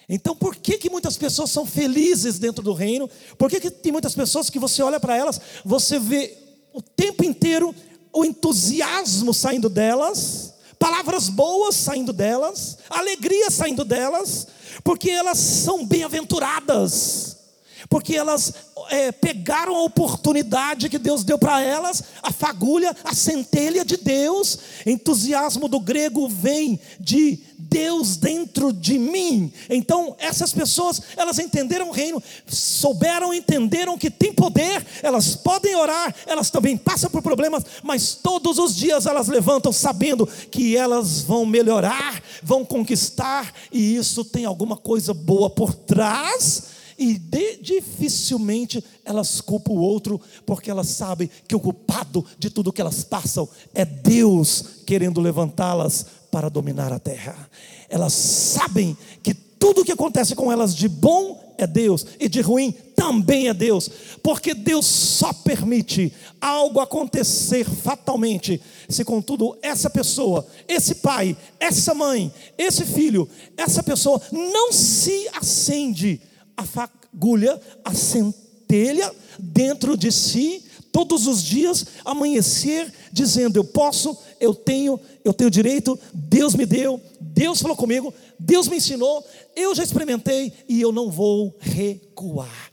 Então, 0.08 0.36
por 0.36 0.56
que, 0.58 0.78
que 0.78 0.92
muitas 0.92 1.18
pessoas 1.18 1.50
são 1.50 1.66
felizes 1.66 2.38
dentro 2.38 2.64
do 2.64 2.74
reino? 2.74 3.10
Por 3.36 3.50
que, 3.50 3.60
que 3.60 3.72
tem 3.72 3.92
muitas 3.92 4.14
pessoas 4.14 4.48
que 4.48 4.60
você 4.60 4.84
olha 4.84 5.00
para 5.00 5.18
elas, 5.18 5.42
você 5.66 5.98
vê 5.98 6.38
o 6.72 6.84
tempo 6.84 7.24
inteiro 7.24 7.74
o 8.14 8.24
entusiasmo 8.24 9.34
saindo 9.34 9.68
delas, 9.68 10.54
palavras 10.78 11.30
boas 11.30 11.74
saindo 11.74 12.14
delas, 12.14 12.78
alegria 12.92 13.50
saindo 13.50 13.84
delas, 13.84 14.48
porque 14.84 15.10
elas 15.10 15.38
são 15.38 15.86
bem-aventuradas, 15.86 17.39
porque 17.88 18.16
elas 18.16 18.54
é, 18.90 19.12
pegaram 19.12 19.76
a 19.76 19.84
oportunidade 19.84 20.90
que 20.90 20.98
Deus 20.98 21.24
deu 21.24 21.38
para 21.38 21.62
elas, 21.62 22.04
a 22.22 22.32
fagulha, 22.32 22.96
a 23.04 23.14
centelha 23.14 23.86
de 23.86 23.98
Deus. 23.98 24.58
Entusiasmo 24.86 25.68
do 25.68 25.80
grego 25.80 26.28
vem 26.28 26.80
de 27.00 27.40
Deus 27.58 28.18
dentro 28.18 28.74
de 28.74 28.98
mim. 28.98 29.54
Então, 29.70 30.16
essas 30.18 30.52
pessoas, 30.52 31.02
elas 31.16 31.38
entenderam 31.38 31.90
o 31.90 31.92
reino, 31.92 32.22
souberam, 32.48 33.34
entenderam 33.34 33.98
que 33.98 34.10
tem 34.10 34.34
poder, 34.34 34.86
elas 35.04 35.36
podem 35.36 35.76
orar, 35.76 36.16
elas 36.26 36.50
também 36.50 36.76
passam 36.76 37.10
por 37.12 37.22
problemas, 37.22 37.64
mas 37.84 38.16
todos 38.16 38.58
os 38.58 38.76
dias 38.76 39.06
elas 39.06 39.28
levantam 39.28 39.72
sabendo 39.72 40.28
que 40.50 40.76
elas 40.76 41.22
vão 41.22 41.46
melhorar, 41.46 42.24
vão 42.42 42.66
conquistar, 42.66 43.54
e 43.72 43.96
isso 43.96 44.26
tem 44.26 44.46
alguma 44.46 44.76
coisa 44.76 45.14
boa 45.14 45.50
por 45.50 45.74
trás 45.74 46.79
e 47.00 47.18
de, 47.18 47.56
dificilmente 47.62 48.84
elas 49.06 49.40
culpam 49.40 49.72
o 49.72 49.80
outro, 49.80 50.20
porque 50.46 50.70
elas 50.70 50.90
sabem 50.90 51.30
que 51.48 51.56
o 51.56 51.60
culpado 51.60 52.26
de 52.38 52.50
tudo 52.50 52.74
que 52.74 52.82
elas 52.82 53.06
passam 53.06 53.48
é 53.74 53.86
Deus 53.86 54.82
querendo 54.86 55.22
levantá-las 55.22 56.06
para 56.30 56.50
dominar 56.50 56.92
a 56.92 57.00
terra. 57.00 57.50
Elas 57.90 58.12
sabem 58.12 58.98
que 59.24 59.34
tudo 59.34 59.82
o 59.82 59.86
que 59.86 59.94
acontece 59.94 60.36
com 60.36 60.52
elas 60.52 60.76
de 60.76 60.90
bom 60.90 61.54
é 61.58 61.66
Deus 61.66 62.06
e 62.20 62.28
de 62.28 62.42
ruim 62.42 62.72
também 62.96 63.48
é 63.48 63.54
Deus, 63.54 63.90
porque 64.22 64.54
Deus 64.54 64.86
só 64.86 65.32
permite 65.32 66.12
algo 66.40 66.82
acontecer 66.82 67.64
fatalmente 67.64 68.62
se 68.90 69.06
contudo 69.06 69.58
essa 69.62 69.90
pessoa, 69.90 70.46
esse 70.68 70.96
pai, 70.96 71.36
essa 71.60 71.94
mãe, 71.94 72.32
esse 72.58 72.86
filho, 72.86 73.28
essa 73.58 73.82
pessoa 73.82 74.22
não 74.32 74.72
se 74.74 75.30
acende 75.34 76.22
a 76.60 76.66
fagulha, 76.66 77.60
a 77.86 77.94
centelha 77.94 79.10
dentro 79.40 79.96
de 79.96 80.12
si, 80.12 80.66
todos 80.92 81.26
os 81.26 81.42
dias 81.42 81.86
amanhecer 82.04 82.94
dizendo: 83.14 83.58
Eu 83.58 83.64
posso, 83.64 84.18
eu 84.42 84.54
tenho, 84.54 85.00
eu 85.24 85.34
tenho 85.34 85.50
direito, 85.50 85.98
Deus 86.14 86.54
me 86.54 86.66
deu, 86.66 87.02
Deus 87.22 87.62
falou 87.62 87.78
comigo, 87.78 88.14
Deus 88.38 88.68
me 88.68 88.76
ensinou, 88.76 89.26
eu 89.56 89.74
já 89.74 89.84
experimentei 89.84 90.52
e 90.68 90.82
eu 90.82 90.92
não 90.92 91.10
vou 91.10 91.56
recuar. 91.60 92.72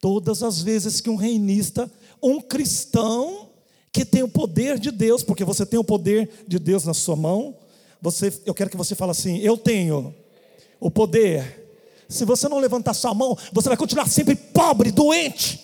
Todas 0.00 0.42
as 0.42 0.60
vezes 0.60 1.00
que 1.00 1.10
um 1.10 1.16
reinista, 1.16 1.90
um 2.20 2.40
cristão 2.40 3.50
que 3.92 4.04
tem 4.04 4.24
o 4.24 4.28
poder 4.28 4.78
de 4.80 4.90
Deus, 4.90 5.22
porque 5.22 5.44
você 5.44 5.64
tem 5.64 5.78
o 5.78 5.84
poder 5.84 6.28
de 6.46 6.58
Deus 6.58 6.84
na 6.84 6.94
sua 6.94 7.14
mão, 7.14 7.56
você, 8.02 8.32
eu 8.44 8.54
quero 8.54 8.70
que 8.70 8.76
você 8.76 8.96
fale 8.96 9.12
assim: 9.12 9.38
Eu 9.38 9.56
tenho 9.56 10.12
o 10.80 10.90
poder 10.90 11.57
se 12.08 12.24
você 12.24 12.48
não 12.48 12.58
levantar 12.58 12.94
sua 12.94 13.12
mão, 13.12 13.36
você 13.52 13.68
vai 13.68 13.76
continuar 13.76 14.08
sempre 14.08 14.34
pobre, 14.34 14.90
doente. 14.90 15.60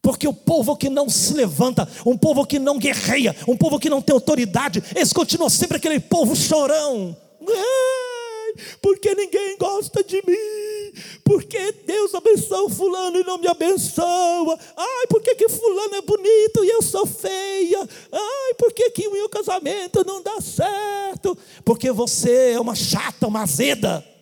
Porque 0.00 0.26
o 0.26 0.32
povo 0.32 0.76
que 0.76 0.88
não 0.88 1.08
se 1.10 1.34
levanta, 1.34 1.86
um 2.06 2.16
povo 2.16 2.46
que 2.46 2.58
não 2.58 2.78
guerreia, 2.78 3.36
um 3.46 3.56
povo 3.56 3.78
que 3.78 3.90
não 3.90 4.00
tem 4.00 4.14
autoridade, 4.14 4.82
eles 4.94 5.12
continuam 5.12 5.50
sempre 5.50 5.76
aquele 5.76 6.00
povo 6.00 6.34
chorão. 6.34 7.14
Porque 8.80 9.14
ninguém 9.14 9.58
gosta 9.58 10.02
de 10.02 10.22
mim? 10.26 11.02
Porque 11.22 11.72
Deus 11.84 12.14
abençoa 12.14 12.70
fulano 12.70 13.18
e 13.18 13.24
não 13.24 13.36
me 13.36 13.48
abençoa? 13.48 14.58
Ai, 14.76 15.06
porque 15.10 15.34
que 15.34 15.48
fulano 15.48 15.94
é 15.94 16.00
bonito 16.00 16.64
e 16.64 16.70
eu 16.70 16.80
sou 16.80 17.04
feia? 17.04 17.86
Ai, 18.10 18.54
porque 18.56 18.90
que 18.92 19.08
o 19.08 19.12
meu 19.12 19.28
casamento 19.28 20.02
não 20.06 20.22
dá 20.22 20.40
certo? 20.40 21.36
Porque 21.64 21.92
você 21.92 22.52
é 22.52 22.60
uma 22.60 22.74
chata, 22.74 23.26
uma 23.26 23.42
azeda 23.42 24.15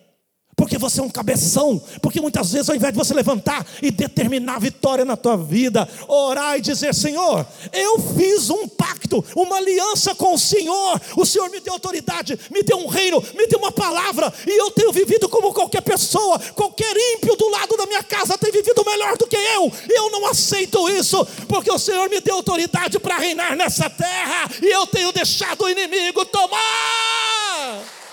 porque 0.65 0.79
você 0.79 0.99
é 0.99 1.03
um 1.03 1.09
cabeção, 1.11 1.79
porque 2.01 2.19
muitas 2.19 2.51
vezes 2.51 2.67
ao 2.71 2.75
invés 2.75 2.91
de 2.91 2.97
você 2.97 3.13
levantar 3.13 3.63
e 3.83 3.91
determinar 3.91 4.55
a 4.55 4.59
vitória 4.59 5.05
na 5.05 5.15
tua 5.15 5.37
vida, 5.37 5.87
orar 6.07 6.57
e 6.57 6.61
dizer: 6.61 6.91
Senhor, 6.95 7.45
eu 7.71 7.99
fiz 8.17 8.49
um 8.49 8.67
pacto, 8.67 9.23
uma 9.35 9.57
aliança 9.57 10.15
com 10.15 10.33
o 10.33 10.39
Senhor, 10.39 10.99
o 11.15 11.23
Senhor 11.23 11.51
me 11.51 11.59
deu 11.59 11.73
autoridade, 11.73 12.39
me 12.49 12.63
deu 12.63 12.79
um 12.79 12.87
reino, 12.87 13.23
me 13.35 13.45
deu 13.45 13.59
uma 13.59 13.71
palavra, 13.71 14.33
e 14.47 14.59
eu 14.59 14.71
tenho 14.71 14.91
vivido 14.91 15.29
como 15.29 15.53
qualquer 15.53 15.81
pessoa, 15.81 16.39
qualquer 16.55 16.95
ímpio 17.13 17.35
do 17.35 17.47
lado 17.47 17.77
da 17.77 17.85
minha 17.85 18.01
casa 18.01 18.35
tem 18.35 18.51
vivido 18.51 18.83
melhor 18.83 19.15
do 19.17 19.27
que 19.27 19.35
eu, 19.35 19.71
eu 19.87 20.09
não 20.09 20.25
aceito 20.25 20.89
isso, 20.89 21.23
porque 21.47 21.71
o 21.71 21.77
Senhor 21.77 22.09
me 22.09 22.19
deu 22.21 22.37
autoridade 22.37 22.97
para 22.97 23.19
reinar 23.19 23.55
nessa 23.55 23.87
terra, 23.87 24.49
e 24.59 24.65
eu 24.65 24.87
tenho 24.87 25.11
deixado 25.11 25.63
o 25.63 25.69
inimigo 25.69 26.25
tomar. 26.25 28.04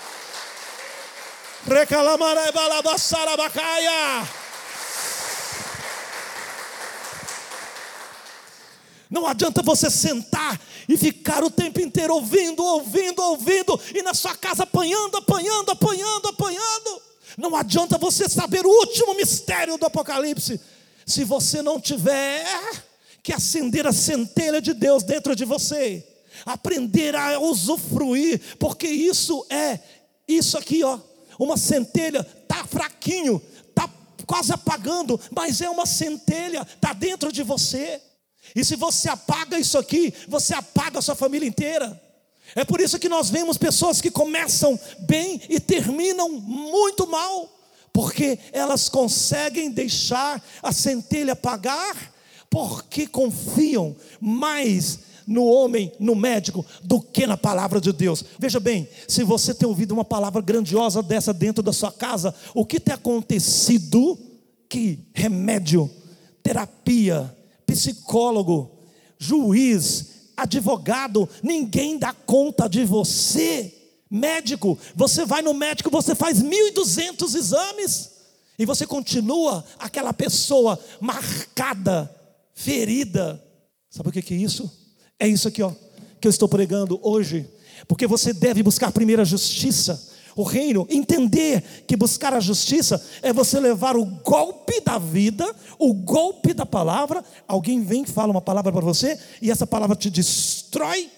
Não 9.09 9.27
adianta 9.27 9.61
você 9.61 9.89
sentar 9.89 10.59
e 10.89 10.97
ficar 10.97 11.43
o 11.43 11.51
tempo 11.51 11.79
inteiro 11.79 12.15
ouvindo, 12.15 12.63
ouvindo, 12.63 13.21
ouvindo, 13.21 13.79
e 13.93 14.01
na 14.01 14.13
sua 14.13 14.35
casa 14.35 14.63
apanhando, 14.63 15.17
apanhando, 15.17 15.69
apanhando, 15.69 16.27
apanhando. 16.29 17.01
Não 17.37 17.55
adianta 17.55 17.97
você 17.97 18.27
saber 18.27 18.65
o 18.65 18.69
último 18.69 19.13
mistério 19.13 19.77
do 19.77 19.85
Apocalipse, 19.85 20.59
se 21.05 21.23
você 21.23 21.61
não 21.61 21.79
tiver 21.79 22.43
que 23.21 23.31
acender 23.31 23.87
a 23.87 23.93
centelha 23.93 24.61
de 24.61 24.73
Deus 24.73 25.03
dentro 25.03 25.35
de 25.35 25.45
você, 25.45 26.05
aprender 26.45 27.15
a 27.15 27.39
usufruir, 27.39 28.41
porque 28.57 28.87
isso 28.87 29.45
é 29.49 29.79
isso 30.27 30.57
aqui, 30.57 30.83
ó, 30.83 30.99
uma 31.39 31.57
centelha 31.57 32.23
tá 32.47 32.65
fraquinho, 32.65 33.41
tá 33.73 33.89
quase 34.25 34.51
apagando, 34.51 35.19
mas 35.35 35.61
é 35.61 35.69
uma 35.69 35.85
centelha, 35.85 36.65
tá 36.79 36.93
dentro 36.93 37.31
de 37.31 37.43
você. 37.43 38.01
E 38.55 38.63
se 38.63 38.75
você 38.75 39.09
apaga 39.09 39.57
isso 39.57 39.77
aqui, 39.77 40.13
você 40.27 40.53
apaga 40.53 40.99
a 40.99 41.01
sua 41.01 41.15
família 41.15 41.47
inteira. 41.47 41.99
É 42.55 42.63
por 42.63 42.79
isso 42.79 42.99
que 42.99 43.09
nós 43.09 43.29
vemos 43.29 43.57
pessoas 43.57 44.01
que 44.01 44.11
começam 44.11 44.79
bem 44.99 45.41
e 45.49 45.59
terminam 45.59 46.29
muito 46.29 47.07
mal, 47.07 47.49
porque 47.91 48.37
elas 48.51 48.89
conseguem 48.89 49.71
deixar 49.71 50.43
a 50.61 50.71
centelha 50.71 51.33
apagar, 51.33 52.13
porque 52.49 53.07
confiam 53.07 53.95
mais 54.19 54.99
no 55.27 55.45
homem, 55.45 55.91
no 55.99 56.15
médico, 56.15 56.65
do 56.83 56.99
que 56.99 57.25
na 57.27 57.37
palavra 57.37 57.79
de 57.79 57.91
Deus. 57.91 58.23
Veja 58.39 58.59
bem, 58.59 58.87
se 59.07 59.23
você 59.23 59.53
tem 59.53 59.67
ouvido 59.67 59.93
uma 59.93 60.05
palavra 60.05 60.41
grandiosa 60.41 61.01
dessa 61.01 61.33
dentro 61.33 61.63
da 61.63 61.73
sua 61.73 61.91
casa, 61.91 62.33
o 62.53 62.65
que 62.65 62.79
tem 62.79 62.93
acontecido? 62.93 64.17
Que 64.69 64.99
remédio, 65.13 65.89
terapia, 66.41 67.35
psicólogo, 67.65 68.71
juiz, 69.17 70.31
advogado, 70.35 71.29
ninguém 71.41 71.97
dá 71.97 72.13
conta 72.13 72.67
de 72.67 72.83
você. 72.85 73.73
Médico, 74.09 74.77
você 74.95 75.25
vai 75.25 75.41
no 75.41 75.53
médico, 75.53 75.89
você 75.89 76.13
faz 76.13 76.41
1.200 76.41 77.35
exames 77.35 78.11
e 78.59 78.65
você 78.65 78.85
continua 78.85 79.65
aquela 79.79 80.13
pessoa 80.13 80.79
marcada, 81.01 82.13
ferida. 82.53 83.43
Sabe 83.89 84.09
o 84.09 84.11
que 84.11 84.33
é 84.33 84.37
isso? 84.37 84.82
É 85.23 85.27
isso 85.29 85.47
aqui, 85.47 85.63
ó, 85.63 85.71
que 86.19 86.27
eu 86.27 86.29
estou 86.29 86.49
pregando 86.49 86.99
hoje. 87.01 87.47
Porque 87.87 88.05
você 88.05 88.33
deve 88.33 88.61
buscar 88.61 88.91
primeiro 88.91 89.21
a 89.21 89.25
justiça 89.25 90.11
o 90.35 90.43
reino, 90.43 90.85
entender 90.89 91.63
que 91.87 91.95
buscar 91.95 92.33
a 92.33 92.41
justiça 92.41 93.01
é 93.21 93.31
você 93.31 93.57
levar 93.57 93.95
o 93.95 94.03
golpe 94.03 94.81
da 94.81 94.97
vida, 94.97 95.49
o 95.79 95.93
golpe 95.93 96.53
da 96.53 96.65
palavra. 96.65 97.23
Alguém 97.47 97.83
vem 97.83 98.03
fala 98.03 98.31
uma 98.31 98.41
palavra 98.41 98.69
para 98.69 98.81
você, 98.81 99.17
e 99.41 99.49
essa 99.49 99.65
palavra 99.65 99.95
te 99.95 100.09
destrói, 100.09 101.09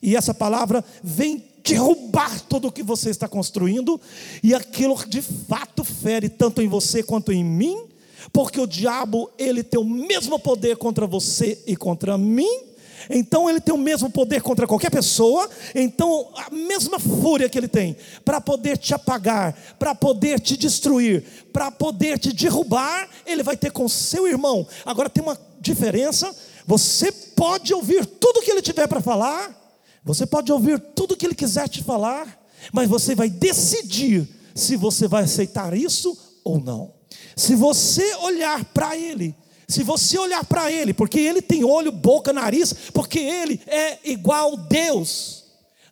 e 0.00 0.14
essa 0.14 0.32
palavra 0.32 0.84
vem 1.02 1.42
derrubar 1.64 2.40
tudo 2.42 2.68
o 2.68 2.72
que 2.72 2.82
você 2.84 3.10
está 3.10 3.26
construindo, 3.26 4.00
e 4.40 4.54
aquilo 4.54 4.96
de 5.08 5.20
fato 5.20 5.82
fere 5.82 6.28
tanto 6.28 6.62
em 6.62 6.68
você 6.68 7.02
quanto 7.02 7.32
em 7.32 7.42
mim, 7.42 7.86
porque 8.32 8.60
o 8.60 8.66
diabo 8.68 9.30
ele 9.36 9.64
tem 9.64 9.80
o 9.80 9.84
mesmo 9.84 10.38
poder 10.38 10.76
contra 10.76 11.08
você 11.08 11.60
e 11.66 11.74
contra 11.74 12.16
mim 12.16 12.67
então 13.10 13.48
ele 13.48 13.60
tem 13.60 13.74
o 13.74 13.78
mesmo 13.78 14.10
poder 14.10 14.42
contra 14.42 14.66
qualquer 14.66 14.90
pessoa, 14.90 15.48
então 15.74 16.28
a 16.34 16.50
mesma 16.50 16.98
fúria 16.98 17.48
que 17.48 17.58
ele 17.58 17.68
tem 17.68 17.96
para 18.24 18.40
poder 18.40 18.76
te 18.76 18.94
apagar, 18.94 19.56
para 19.78 19.94
poder 19.94 20.40
te 20.40 20.56
destruir, 20.56 21.24
para 21.52 21.70
poder 21.70 22.18
te 22.18 22.32
derrubar, 22.32 23.08
ele 23.26 23.42
vai 23.42 23.56
ter 23.56 23.70
com 23.70 23.88
seu 23.88 24.26
irmão. 24.26 24.66
Agora 24.84 25.08
tem 25.08 25.22
uma 25.22 25.38
diferença, 25.60 26.34
você 26.66 27.10
pode 27.10 27.72
ouvir 27.72 28.04
tudo 28.04 28.42
que 28.42 28.50
ele 28.50 28.62
tiver 28.62 28.86
para 28.86 29.00
falar, 29.00 29.56
você 30.04 30.26
pode 30.26 30.50
ouvir 30.52 30.78
tudo 30.78 31.16
que 31.16 31.26
ele 31.26 31.34
quiser 31.34 31.68
te 31.68 31.82
falar, 31.82 32.38
mas 32.72 32.88
você 32.88 33.14
vai 33.14 33.28
decidir 33.28 34.28
se 34.54 34.76
você 34.76 35.06
vai 35.06 35.24
aceitar 35.24 35.74
isso 35.74 36.16
ou 36.44 36.60
não. 36.60 36.92
Se 37.36 37.54
você 37.54 38.14
olhar 38.16 38.64
para 38.66 38.96
ele 38.96 39.34
se 39.68 39.82
você 39.82 40.18
olhar 40.18 40.42
para 40.44 40.72
ele, 40.72 40.94
porque 40.94 41.20
ele 41.20 41.42
tem 41.42 41.62
olho, 41.62 41.92
boca, 41.92 42.32
nariz, 42.32 42.72
porque 42.92 43.18
ele 43.18 43.60
é 43.66 43.98
igual 44.04 44.54
a 44.54 44.56
Deus. 44.56 45.44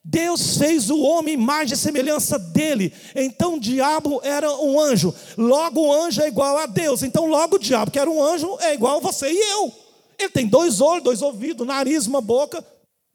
Deus 0.02 0.56
fez 0.56 0.88
o 0.88 1.02
homem 1.02 1.34
imagem 1.34 1.74
e 1.74 1.76
semelhança 1.76 2.38
dele. 2.38 2.92
Então 3.14 3.56
o 3.56 3.60
diabo 3.60 4.20
era 4.22 4.50
um 4.62 4.80
anjo. 4.80 5.12
Logo 5.36 5.80
o 5.80 5.92
anjo 5.92 6.22
é 6.22 6.28
igual 6.28 6.56
a 6.56 6.64
Deus. 6.64 7.02
Então 7.02 7.26
logo 7.26 7.56
o 7.56 7.58
diabo, 7.58 7.90
que 7.90 7.98
era 7.98 8.08
um 8.08 8.22
anjo, 8.22 8.56
é 8.60 8.72
igual 8.72 8.96
a 8.96 9.00
você 9.00 9.30
e 9.30 9.50
eu. 9.50 9.72
Ele 10.18 10.30
tem 10.30 10.46
dois 10.46 10.80
olhos, 10.80 11.04
dois 11.04 11.20
ouvidos, 11.20 11.66
nariz, 11.66 12.06
uma 12.06 12.20
boca. 12.22 12.64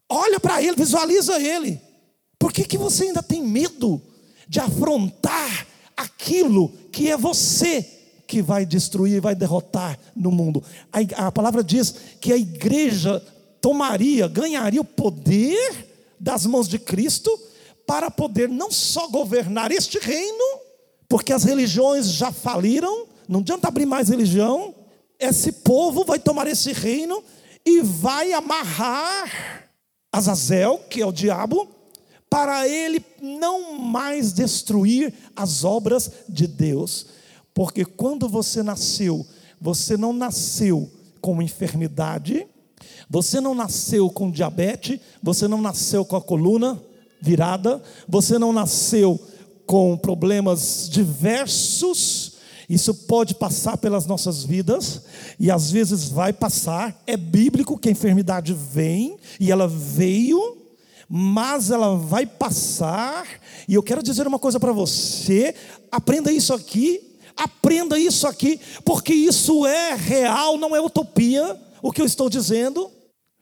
Olha 0.08 0.38
para 0.38 0.62
ele, 0.62 0.76
visualiza 0.76 1.42
ele. 1.42 1.80
Por 2.38 2.52
que, 2.52 2.64
que 2.64 2.78
você 2.78 3.04
ainda 3.04 3.22
tem 3.22 3.42
medo 3.42 4.00
de 4.46 4.60
afrontar 4.60 5.66
aquilo 5.96 6.68
que 6.92 7.10
é 7.10 7.16
você? 7.16 8.01
Que 8.32 8.40
vai 8.40 8.64
destruir, 8.64 9.20
vai 9.20 9.34
derrotar 9.34 9.98
no 10.16 10.32
mundo. 10.32 10.64
A, 10.90 11.26
a 11.26 11.30
palavra 11.30 11.62
diz 11.62 11.94
que 12.18 12.32
a 12.32 12.36
igreja 12.36 13.22
tomaria, 13.60 14.26
ganharia 14.26 14.80
o 14.80 14.84
poder 14.84 16.16
das 16.18 16.46
mãos 16.46 16.66
de 16.66 16.78
Cristo 16.78 17.30
para 17.86 18.10
poder 18.10 18.48
não 18.48 18.70
só 18.70 19.06
governar 19.08 19.70
este 19.70 19.98
reino, 19.98 20.60
porque 21.06 21.30
as 21.30 21.44
religiões 21.44 22.06
já 22.10 22.32
faliram, 22.32 23.06
não 23.28 23.40
adianta 23.40 23.68
abrir 23.68 23.84
mais 23.84 24.08
religião, 24.08 24.74
esse 25.20 25.52
povo 25.52 26.02
vai 26.02 26.18
tomar 26.18 26.46
esse 26.46 26.72
reino 26.72 27.22
e 27.66 27.82
vai 27.82 28.32
amarrar 28.32 29.68
Azazel, 30.10 30.78
que 30.88 31.02
é 31.02 31.06
o 31.06 31.12
diabo, 31.12 31.68
para 32.30 32.66
ele 32.66 33.04
não 33.20 33.74
mais 33.74 34.32
destruir 34.32 35.12
as 35.36 35.64
obras 35.64 36.10
de 36.26 36.46
Deus. 36.46 37.20
Porque 37.54 37.84
quando 37.84 38.28
você 38.28 38.62
nasceu, 38.62 39.26
você 39.60 39.96
não 39.96 40.12
nasceu 40.12 40.90
com 41.20 41.42
enfermidade, 41.42 42.46
você 43.08 43.40
não 43.40 43.54
nasceu 43.54 44.10
com 44.10 44.30
diabetes, 44.30 44.98
você 45.22 45.46
não 45.46 45.60
nasceu 45.60 46.04
com 46.04 46.16
a 46.16 46.20
coluna 46.20 46.82
virada, 47.20 47.80
você 48.08 48.38
não 48.38 48.52
nasceu 48.52 49.20
com 49.66 49.96
problemas 49.96 50.88
diversos. 50.90 52.32
Isso 52.68 52.94
pode 52.94 53.34
passar 53.34 53.76
pelas 53.76 54.06
nossas 54.06 54.44
vidas 54.44 55.02
e 55.38 55.50
às 55.50 55.70
vezes 55.70 56.08
vai 56.08 56.32
passar. 56.32 57.00
É 57.06 57.16
bíblico 57.16 57.78
que 57.78 57.88
a 57.88 57.92
enfermidade 57.92 58.54
vem 58.54 59.18
e 59.38 59.52
ela 59.52 59.68
veio, 59.68 60.56
mas 61.08 61.70
ela 61.70 61.96
vai 61.96 62.24
passar. 62.24 63.26
E 63.68 63.74
eu 63.74 63.82
quero 63.82 64.02
dizer 64.02 64.26
uma 64.26 64.38
coisa 64.38 64.58
para 64.58 64.72
você: 64.72 65.54
aprenda 65.90 66.32
isso 66.32 66.54
aqui 66.54 67.11
Aprenda 67.36 67.98
isso 67.98 68.26
aqui, 68.26 68.60
porque 68.84 69.12
isso 69.12 69.66
é 69.66 69.94
real, 69.94 70.58
não 70.58 70.74
é 70.74 70.80
utopia, 70.80 71.58
o 71.82 71.90
que 71.90 72.00
eu 72.00 72.06
estou 72.06 72.28
dizendo. 72.28 72.90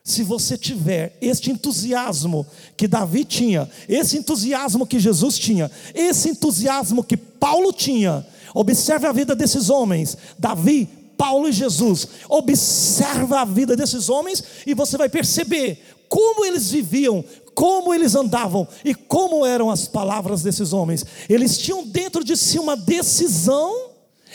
Se 0.02 0.22
você 0.22 0.56
tiver 0.56 1.16
este 1.20 1.50
entusiasmo 1.50 2.46
que 2.76 2.88
Davi 2.88 3.24
tinha, 3.24 3.70
esse 3.88 4.16
entusiasmo 4.16 4.86
que 4.86 4.98
Jesus 4.98 5.38
tinha, 5.38 5.70
esse 5.94 6.30
entusiasmo 6.30 7.04
que 7.04 7.16
Paulo 7.16 7.72
tinha, 7.72 8.26
observe 8.54 9.06
a 9.06 9.12
vida 9.12 9.36
desses 9.36 9.68
homens, 9.68 10.16
Davi, 10.38 10.88
Paulo 11.18 11.50
e 11.50 11.52
Jesus. 11.52 12.08
Observa 12.30 13.40
a 13.40 13.44
vida 13.44 13.76
desses 13.76 14.08
homens 14.08 14.42
e 14.66 14.72
você 14.72 14.96
vai 14.96 15.08
perceber 15.08 15.78
como 16.08 16.44
eles 16.44 16.70
viviam, 16.70 17.24
como 17.60 17.92
eles 17.92 18.14
andavam 18.14 18.66
e 18.82 18.94
como 18.94 19.44
eram 19.44 19.68
as 19.68 19.86
palavras 19.86 20.42
desses 20.42 20.72
homens. 20.72 21.04
Eles 21.28 21.58
tinham 21.58 21.86
dentro 21.86 22.24
de 22.24 22.34
si 22.34 22.58
uma 22.58 22.74
decisão 22.74 23.90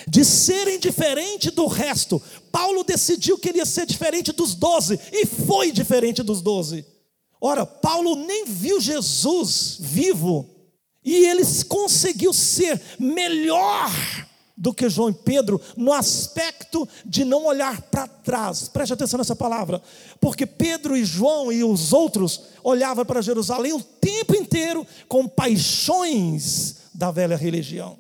de 0.08 0.24
serem 0.24 0.78
diferente 0.78 1.50
do 1.50 1.66
resto. 1.66 2.22
Paulo 2.52 2.84
decidiu 2.84 3.40
que 3.40 3.50
ele 3.50 3.58
ia 3.58 3.66
ser 3.66 3.88
diferente 3.88 4.32
dos 4.32 4.54
doze 4.54 5.00
e 5.12 5.26
foi 5.26 5.72
diferente 5.72 6.22
dos 6.22 6.40
doze. 6.40 6.86
Ora, 7.42 7.66
Paulo 7.66 8.16
nem 8.16 8.46
viu 8.46 8.80
Jesus 8.80 9.78
vivo 9.80 10.48
e 11.04 11.26
ele 11.26 11.42
conseguiu 11.68 12.32
ser 12.32 12.80
melhor 13.00 13.90
do 14.58 14.74
que 14.74 14.90
João 14.90 15.10
e 15.10 15.14
Pedro 15.14 15.60
no 15.76 15.92
aspecto 15.92 16.88
de 17.06 17.26
não 17.26 17.46
olhar 17.46 17.82
para 17.84 18.08
trás. 18.08 18.68
Preste 18.70 18.94
atenção 18.94 19.18
nessa 19.18 19.36
palavra, 19.36 19.82
porque 20.20 20.46
Pedro 20.46 20.96
e 20.96 21.04
João 21.04 21.52
e 21.52 21.64
os 21.64 21.92
outros 21.92 22.42
olhavam 22.64 23.06
para 23.06 23.22
Jerusalém 23.22 23.74
o 23.74 23.84
tempo 23.84 24.36
inteiro 24.36 24.86
com 25.08 25.28
paixões 25.28 26.78
da 26.94 27.12
velha 27.12 27.36
religião. 27.36 27.98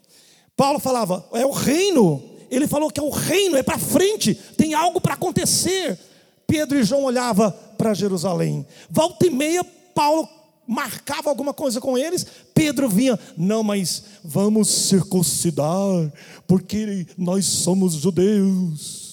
Paulo 0.55 0.79
falava, 0.79 1.25
é 1.33 1.45
o 1.45 1.51
reino. 1.51 2.23
Ele 2.49 2.67
falou 2.67 2.89
que 2.89 2.99
é 2.99 3.03
o 3.03 3.09
reino, 3.09 3.57
é 3.57 3.63
para 3.63 3.77
frente, 3.77 4.33
tem 4.55 4.73
algo 4.73 5.01
para 5.01 5.15
acontecer. 5.15 5.99
Pedro 6.47 6.77
e 6.79 6.83
João 6.83 7.03
olhavam 7.03 7.51
para 7.77 7.93
Jerusalém. 7.93 8.65
Volta 8.89 9.27
e 9.27 9.29
meia, 9.29 9.63
Paulo 9.93 10.29
marcava 10.67 11.29
alguma 11.29 11.53
coisa 11.53 11.79
com 11.79 11.97
eles, 11.97 12.25
Pedro 12.53 12.89
vinha, 12.89 13.19
não, 13.37 13.63
mas 13.63 14.03
vamos 14.23 14.67
circuncidar, 14.67 16.11
porque 16.47 17.07
nós 17.17 17.45
somos 17.45 17.93
judeus. 17.93 19.03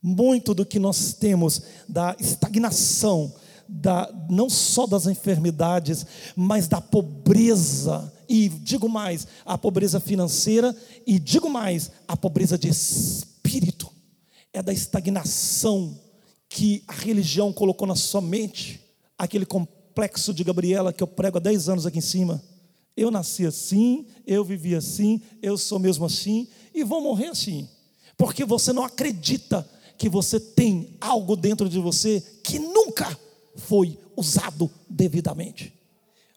Muito 0.00 0.54
do 0.54 0.64
que 0.64 0.78
nós 0.78 1.12
temos 1.12 1.62
da 1.88 2.14
estagnação, 2.20 3.32
da, 3.68 4.08
não 4.30 4.48
só 4.48 4.86
das 4.86 5.06
enfermidades, 5.06 6.06
mas 6.36 6.68
da 6.68 6.80
pobreza, 6.80 8.12
e 8.28 8.48
digo 8.48 8.88
mais, 8.88 9.26
a 9.44 9.58
pobreza 9.58 9.98
financeira, 9.98 10.74
e 11.06 11.18
digo 11.18 11.50
mais, 11.50 11.90
a 12.06 12.16
pobreza 12.16 12.56
de 12.56 12.68
espírito, 12.68 13.90
é 14.52 14.62
da 14.62 14.72
estagnação 14.72 15.98
que 16.48 16.82
a 16.86 16.92
religião 16.92 17.52
colocou 17.52 17.86
na 17.86 17.96
sua 17.96 18.20
mente, 18.20 18.80
aquele 19.18 19.44
complexo 19.44 19.77
de 20.34 20.44
Gabriela 20.44 20.92
que 20.92 21.02
eu 21.02 21.06
prego 21.06 21.38
há 21.38 21.40
10 21.40 21.68
anos 21.68 21.86
aqui 21.86 21.98
em 21.98 22.02
cima. 22.02 22.42
Eu 22.96 23.10
nasci 23.10 23.46
assim, 23.46 24.06
eu 24.26 24.44
vivi 24.44 24.74
assim, 24.74 25.20
eu 25.42 25.56
sou 25.56 25.78
mesmo 25.78 26.04
assim 26.04 26.48
e 26.74 26.84
vou 26.84 27.00
morrer 27.00 27.28
assim. 27.28 27.68
Porque 28.16 28.44
você 28.44 28.72
não 28.72 28.84
acredita 28.84 29.68
que 29.96 30.08
você 30.08 30.38
tem 30.38 30.96
algo 31.00 31.36
dentro 31.36 31.68
de 31.68 31.78
você 31.78 32.22
que 32.42 32.58
nunca 32.58 33.18
foi 33.56 33.98
usado 34.16 34.70
devidamente. 34.88 35.72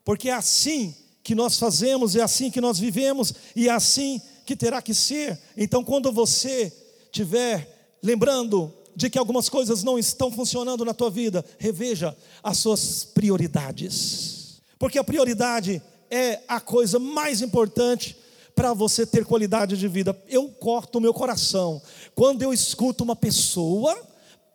Porque 0.03 0.29
é 0.29 0.33
assim 0.33 0.95
que 1.23 1.35
nós 1.35 1.57
fazemos, 1.57 2.15
é 2.15 2.21
assim 2.21 2.49
que 2.49 2.59
nós 2.61 2.79
vivemos 2.79 3.33
e 3.55 3.69
é 3.69 3.71
assim 3.71 4.19
que 4.45 4.55
terá 4.55 4.81
que 4.81 4.93
ser. 4.93 5.39
Então, 5.55 5.83
quando 5.83 6.11
você 6.11 6.73
tiver 7.11 7.97
lembrando 8.01 8.73
de 8.95 9.09
que 9.09 9.17
algumas 9.17 9.49
coisas 9.49 9.83
não 9.83 9.97
estão 9.97 10.31
funcionando 10.31 10.85
na 10.85 10.93
tua 10.93 11.09
vida, 11.09 11.43
reveja 11.57 12.15
as 12.43 12.57
suas 12.57 13.03
prioridades. 13.03 14.61
Porque 14.77 14.97
a 14.97 15.03
prioridade 15.03 15.81
é 16.09 16.39
a 16.47 16.59
coisa 16.59 16.99
mais 16.99 17.41
importante 17.41 18.17
para 18.55 18.73
você 18.73 19.05
ter 19.05 19.25
qualidade 19.25 19.77
de 19.77 19.87
vida. 19.87 20.19
Eu 20.27 20.49
corto 20.49 20.97
o 20.97 21.01
meu 21.01 21.13
coração 21.13 21.81
quando 22.13 22.41
eu 22.41 22.53
escuto 22.53 23.03
uma 23.03 23.15
pessoa 23.15 23.97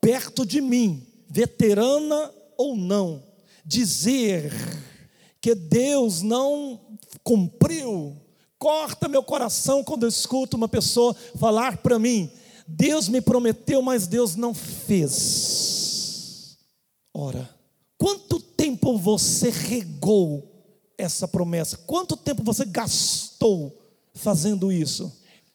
perto 0.01 0.45
de 0.45 0.61
mim, 0.61 1.07
veterana 1.29 2.31
ou 2.57 2.77
não, 2.77 3.23
dizer 3.65 4.53
que 5.41 5.55
Deus 5.55 6.23
não 6.23 6.81
cumpriu. 7.23 8.17
Corta 8.59 9.09
meu 9.09 9.23
coração 9.23 9.85
quando 9.85 10.05
eu 10.05 10.09
escuto 10.09 10.57
uma 10.57 10.69
pessoa 10.69 11.15
falar 11.39 11.79
para 11.79 11.99
mim: 11.99 12.31
Deus 12.67 13.09
me 13.09 13.21
prometeu, 13.21 13.81
mas 13.81 14.07
Deus 14.07 14.37
não 14.37 14.53
fez. 14.53 16.57
Ora, 17.15 17.49
quanto 17.97 18.41
tempo 18.41 18.99
você 18.99 19.51
regou 19.51 20.57
essa 20.99 21.29
promessa? 21.29 21.77
Quanto 21.79 22.17
tempo 22.17 22.43
você 22.43 22.65
gastou 22.65 23.77
fazendo 24.15 24.73
isso? 24.73 25.13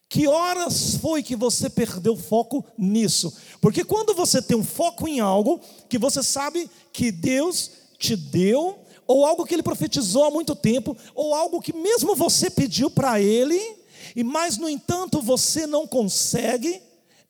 Que 0.08 0.28
horas 0.28 0.96
foi 0.96 1.22
que 1.22 1.34
você 1.34 1.70
perdeu 1.70 2.16
foco 2.16 2.64
nisso? 2.76 3.32
Porque 3.60 3.84
quando 3.84 4.14
você 4.14 4.42
tem 4.42 4.56
um 4.56 4.64
foco 4.64 5.08
em 5.08 5.20
algo 5.20 5.60
que 5.88 5.98
você 5.98 6.22
sabe 6.22 6.70
que 6.92 7.10
Deus 7.10 7.70
te 7.98 8.14
deu, 8.14 8.78
ou 9.06 9.24
algo 9.24 9.46
que 9.46 9.54
ele 9.54 9.62
profetizou 9.62 10.24
há 10.24 10.30
muito 10.30 10.54
tempo, 10.54 10.96
ou 11.14 11.34
algo 11.34 11.60
que 11.60 11.72
mesmo 11.72 12.14
você 12.14 12.50
pediu 12.50 12.90
para 12.90 13.20
ele, 13.20 13.58
e 14.14 14.22
mas 14.22 14.58
no 14.58 14.68
entanto 14.68 15.22
você 15.22 15.66
não 15.66 15.86
consegue, 15.86 16.82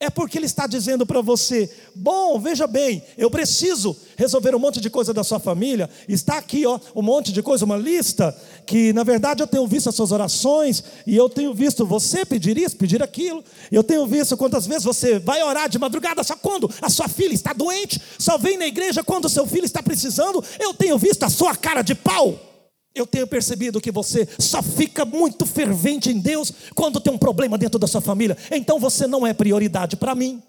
é 0.03 0.09
porque 0.09 0.37
ele 0.37 0.45
está 0.45 0.67
dizendo 0.67 1.05
para 1.05 1.21
você: 1.21 1.69
bom, 1.95 2.39
veja 2.39 2.67
bem, 2.67 3.01
eu 3.17 3.29
preciso 3.29 3.95
resolver 4.15 4.55
um 4.55 4.59
monte 4.59 4.79
de 4.79 4.89
coisa 4.89 5.13
da 5.13 5.23
sua 5.23 5.39
família. 5.39 5.89
Está 6.07 6.37
aqui, 6.37 6.65
ó, 6.65 6.79
um 6.95 7.01
monte 7.01 7.31
de 7.31 7.41
coisa, 7.41 7.65
uma 7.65 7.77
lista 7.77 8.35
que 8.65 8.93
na 8.93 9.03
verdade 9.03 9.41
eu 9.41 9.47
tenho 9.47 9.65
visto 9.67 9.89
as 9.89 9.95
suas 9.95 10.11
orações 10.11 10.83
e 11.07 11.15
eu 11.15 11.29
tenho 11.29 11.53
visto 11.53 11.85
você 11.85 12.25
pedir 12.25 12.57
isso, 12.57 12.75
pedir 12.75 13.01
aquilo. 13.01 13.43
Eu 13.71 13.83
tenho 13.83 14.05
visto 14.05 14.37
quantas 14.37 14.67
vezes 14.67 14.83
você 14.83 15.19
vai 15.19 15.41
orar 15.43 15.69
de 15.69 15.79
madrugada 15.79 16.23
só 16.23 16.35
quando 16.35 16.69
a 16.81 16.89
sua 16.89 17.07
filha 17.07 17.33
está 17.33 17.53
doente, 17.53 18.01
só 18.19 18.37
vem 18.37 18.57
na 18.57 18.67
igreja 18.67 19.03
quando 19.03 19.25
o 19.25 19.29
seu 19.29 19.45
filho 19.45 19.65
está 19.65 19.81
precisando. 19.81 20.43
Eu 20.59 20.73
tenho 20.73 20.97
visto 20.97 21.23
a 21.23 21.29
sua 21.29 21.55
cara 21.55 21.81
de 21.81 21.95
pau. 21.95 22.52
Eu 22.95 23.07
tenho 23.07 23.25
percebido 23.25 23.81
que 23.81 23.91
você 23.91 24.27
só 24.37 24.61
fica 24.61 25.03
muito 25.03 25.45
fervente 25.45 26.11
em 26.11 26.19
Deus 26.19 26.53
quando 26.75 26.99
tem 26.99 27.11
um 27.11 27.17
problema 27.17 27.57
dentro 27.57 27.79
da 27.79 27.87
sua 27.87 28.01
família. 28.01 28.37
Então 28.51 28.79
você 28.79 29.07
não 29.07 29.25
é 29.25 29.33
prioridade 29.33 29.95
para 29.95 30.13
mim. 30.13 30.41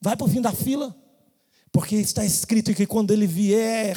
Vai 0.00 0.16
para 0.16 0.26
o 0.26 0.30
fim 0.30 0.40
da 0.40 0.52
fila. 0.52 0.94
Porque 1.72 1.96
está 1.96 2.24
escrito 2.24 2.72
que 2.72 2.86
quando 2.86 3.12
ele 3.12 3.26
vier 3.26 3.96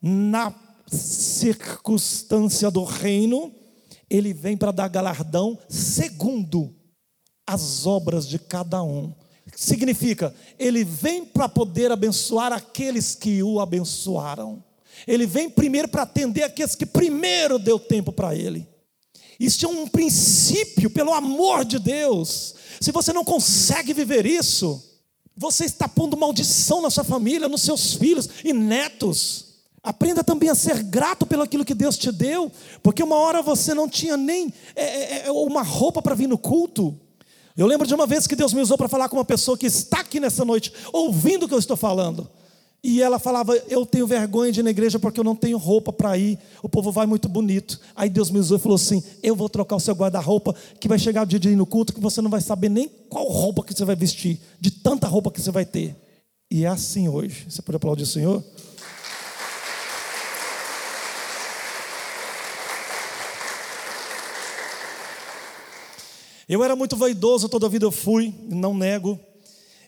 na 0.00 0.52
circunstância 0.88 2.70
do 2.70 2.82
reino, 2.82 3.54
ele 4.10 4.34
vem 4.34 4.56
para 4.56 4.72
dar 4.72 4.88
galardão 4.88 5.58
segundo 5.68 6.74
as 7.46 7.86
obras 7.86 8.26
de 8.26 8.38
cada 8.38 8.82
um. 8.82 9.14
Significa, 9.54 10.34
ele 10.58 10.84
vem 10.84 11.24
para 11.24 11.48
poder 11.48 11.90
abençoar 11.92 12.52
aqueles 12.52 13.14
que 13.14 13.42
o 13.42 13.60
abençoaram. 13.60 14.62
Ele 15.06 15.26
vem 15.26 15.50
primeiro 15.50 15.88
para 15.88 16.02
atender 16.02 16.42
aqueles 16.42 16.74
que 16.74 16.86
primeiro 16.86 17.58
deu 17.58 17.78
tempo 17.78 18.12
para 18.12 18.34
ele. 18.34 18.68
Isso 19.38 19.64
é 19.64 19.68
um 19.68 19.88
princípio, 19.88 20.90
pelo 20.90 21.12
amor 21.12 21.64
de 21.64 21.78
Deus. 21.78 22.54
Se 22.80 22.92
você 22.92 23.12
não 23.12 23.24
consegue 23.24 23.92
viver 23.92 24.24
isso, 24.24 24.82
você 25.36 25.64
está 25.64 25.88
pondo 25.88 26.16
maldição 26.16 26.80
na 26.82 26.90
sua 26.90 27.04
família, 27.04 27.48
nos 27.48 27.62
seus 27.62 27.94
filhos 27.94 28.28
e 28.44 28.52
netos. 28.52 29.52
Aprenda 29.82 30.22
também 30.22 30.48
a 30.48 30.54
ser 30.54 30.82
grato 30.84 31.26
pelo 31.26 31.42
aquilo 31.42 31.64
que 31.64 31.74
Deus 31.74 31.98
te 31.98 32.12
deu, 32.12 32.52
porque 32.82 33.02
uma 33.02 33.16
hora 33.16 33.42
você 33.42 33.74
não 33.74 33.88
tinha 33.88 34.16
nem 34.16 34.52
é, 34.76 34.84
é, 34.84 35.26
é 35.26 35.32
uma 35.32 35.62
roupa 35.62 36.00
para 36.00 36.14
vir 36.14 36.28
no 36.28 36.38
culto. 36.38 36.96
Eu 37.56 37.66
lembro 37.66 37.86
de 37.86 37.94
uma 37.94 38.06
vez 38.06 38.26
que 38.26 38.36
Deus 38.36 38.52
me 38.52 38.60
usou 38.60 38.78
para 38.78 38.88
falar 38.88 39.08
com 39.08 39.16
uma 39.16 39.24
pessoa 39.24 39.58
que 39.58 39.66
está 39.66 40.00
aqui 40.00 40.20
nessa 40.20 40.44
noite, 40.44 40.72
ouvindo 40.92 41.44
o 41.44 41.48
que 41.48 41.54
eu 41.54 41.58
estou 41.58 41.76
falando. 41.76 42.30
E 42.84 43.00
ela 43.00 43.18
falava: 43.18 43.54
Eu 43.68 43.86
tenho 43.86 44.06
vergonha 44.06 44.50
de 44.50 44.60
ir 44.60 44.62
na 44.62 44.70
igreja 44.70 44.98
porque 44.98 45.20
eu 45.20 45.24
não 45.24 45.36
tenho 45.36 45.56
roupa 45.56 45.92
para 45.92 46.18
ir. 46.18 46.36
O 46.62 46.68
povo 46.68 46.90
vai 46.90 47.06
muito 47.06 47.28
bonito. 47.28 47.78
Aí 47.94 48.10
Deus 48.10 48.30
me 48.30 48.40
usou 48.40 48.56
e 48.56 48.60
falou 48.60 48.74
assim: 48.74 49.02
Eu 49.22 49.36
vou 49.36 49.48
trocar 49.48 49.76
o 49.76 49.80
seu 49.80 49.94
guarda-roupa, 49.94 50.54
que 50.80 50.88
vai 50.88 50.98
chegar 50.98 51.22
o 51.22 51.26
dia 51.26 51.38
de 51.38 51.50
ir 51.50 51.56
no 51.56 51.64
culto, 51.64 51.94
que 51.94 52.00
você 52.00 52.20
não 52.20 52.30
vai 52.30 52.40
saber 52.40 52.68
nem 52.68 52.88
qual 53.08 53.28
roupa 53.28 53.62
que 53.62 53.72
você 53.72 53.84
vai 53.84 53.94
vestir, 53.94 54.40
de 54.60 54.70
tanta 54.70 55.06
roupa 55.06 55.30
que 55.30 55.40
você 55.40 55.52
vai 55.52 55.64
ter. 55.64 55.94
E 56.50 56.64
é 56.64 56.68
assim 56.68 57.08
hoje. 57.08 57.46
Você 57.48 57.62
pode 57.62 57.76
aplaudir 57.76 58.02
o 58.02 58.06
Senhor? 58.06 58.42
Eu 66.48 66.62
era 66.64 66.74
muito 66.74 66.96
vaidoso, 66.96 67.48
toda 67.48 67.66
a 67.66 67.68
vida 67.68 67.86
eu 67.86 67.92
fui, 67.92 68.34
não 68.50 68.74
nego. 68.74 69.18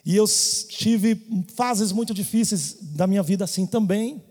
E 0.05 0.15
eu 0.15 0.25
tive 0.69 1.19
fases 1.55 1.91
muito 1.91 2.13
difíceis 2.13 2.77
da 2.79 3.07
minha 3.07 3.23
vida 3.23 3.43
assim 3.43 3.65
também. 3.65 4.21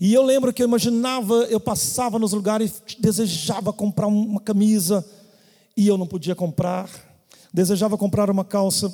E 0.00 0.14
eu 0.14 0.22
lembro 0.22 0.52
que 0.52 0.62
eu 0.62 0.68
imaginava, 0.68 1.34
eu 1.44 1.58
passava 1.58 2.18
nos 2.18 2.32
lugares, 2.32 2.82
desejava 2.98 3.72
comprar 3.72 4.06
uma 4.06 4.40
camisa 4.40 5.04
e 5.76 5.88
eu 5.88 5.98
não 5.98 6.06
podia 6.06 6.34
comprar. 6.34 6.88
Desejava 7.52 7.98
comprar 7.98 8.30
uma 8.30 8.44
calça, 8.44 8.92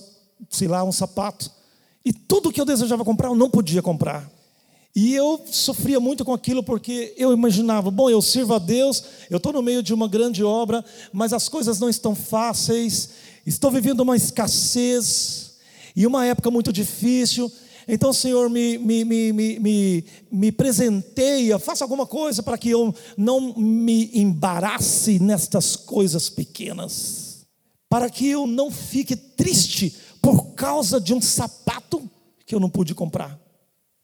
sei 0.49 0.69
lá, 0.69 0.83
um 0.85 0.93
sapato. 0.93 1.51
E 2.05 2.13
tudo 2.13 2.53
que 2.53 2.61
eu 2.61 2.65
desejava 2.65 3.05
comprar, 3.05 3.29
eu 3.29 3.35
não 3.35 3.51
podia 3.51 3.83
comprar. 3.83 4.31
E 4.95 5.15
eu 5.15 5.41
sofria 5.51 5.99
muito 5.99 6.25
com 6.25 6.35
aquilo 6.35 6.63
porque 6.63 7.15
eu 7.17 7.33
imaginava, 7.33 7.91
bom, 7.91 8.11
eu 8.11 8.21
sirvo 8.21 8.55
a 8.55 8.59
Deus, 8.59 9.03
eu 9.31 9.39
estou 9.39 9.53
no 9.53 9.63
meio 9.63 9.83
de 9.83 9.95
uma 9.95 10.07
grande 10.07 10.45
obra, 10.45 10.85
mas 11.13 11.33
as 11.33 11.49
coisas 11.49 11.81
não 11.81 11.89
estão 11.89 12.15
fáceis, 12.15 13.11
estou 13.47 13.71
vivendo 13.71 14.01
uma 14.01 14.17
escassez, 14.17 15.42
e 15.95 16.07
uma 16.07 16.27
época 16.27 16.51
muito 16.51 16.73
difícil. 16.73 17.51
Então, 17.87 18.13
Senhor, 18.13 18.49
me, 18.49 18.79
me, 18.79 19.05
me, 19.05 19.33
me, 19.33 20.05
me, 20.31 20.53
presenteia, 20.53 21.59
faça 21.59 21.85
alguma 21.85 22.07
coisa 22.07 22.43
para 22.43 22.57
que 22.57 22.71
eu 22.71 22.95
não 23.17 23.55
me 23.57 24.11
embarace 24.15 25.19
nestas 25.19 25.75
coisas 25.75 26.31
pequenas, 26.31 27.45
para 27.89 28.09
que 28.09 28.29
eu 28.29 28.47
não 28.47 28.71
fique 28.71 29.17
triste 29.17 29.97
por 30.21 30.55
causa 30.55 31.01
de 31.01 31.13
um 31.13 31.21
sapato 31.21 32.09
que 32.47 32.55
eu 32.55 32.61
não 32.61 32.71
pude 32.71 32.95
comprar. 32.95 33.41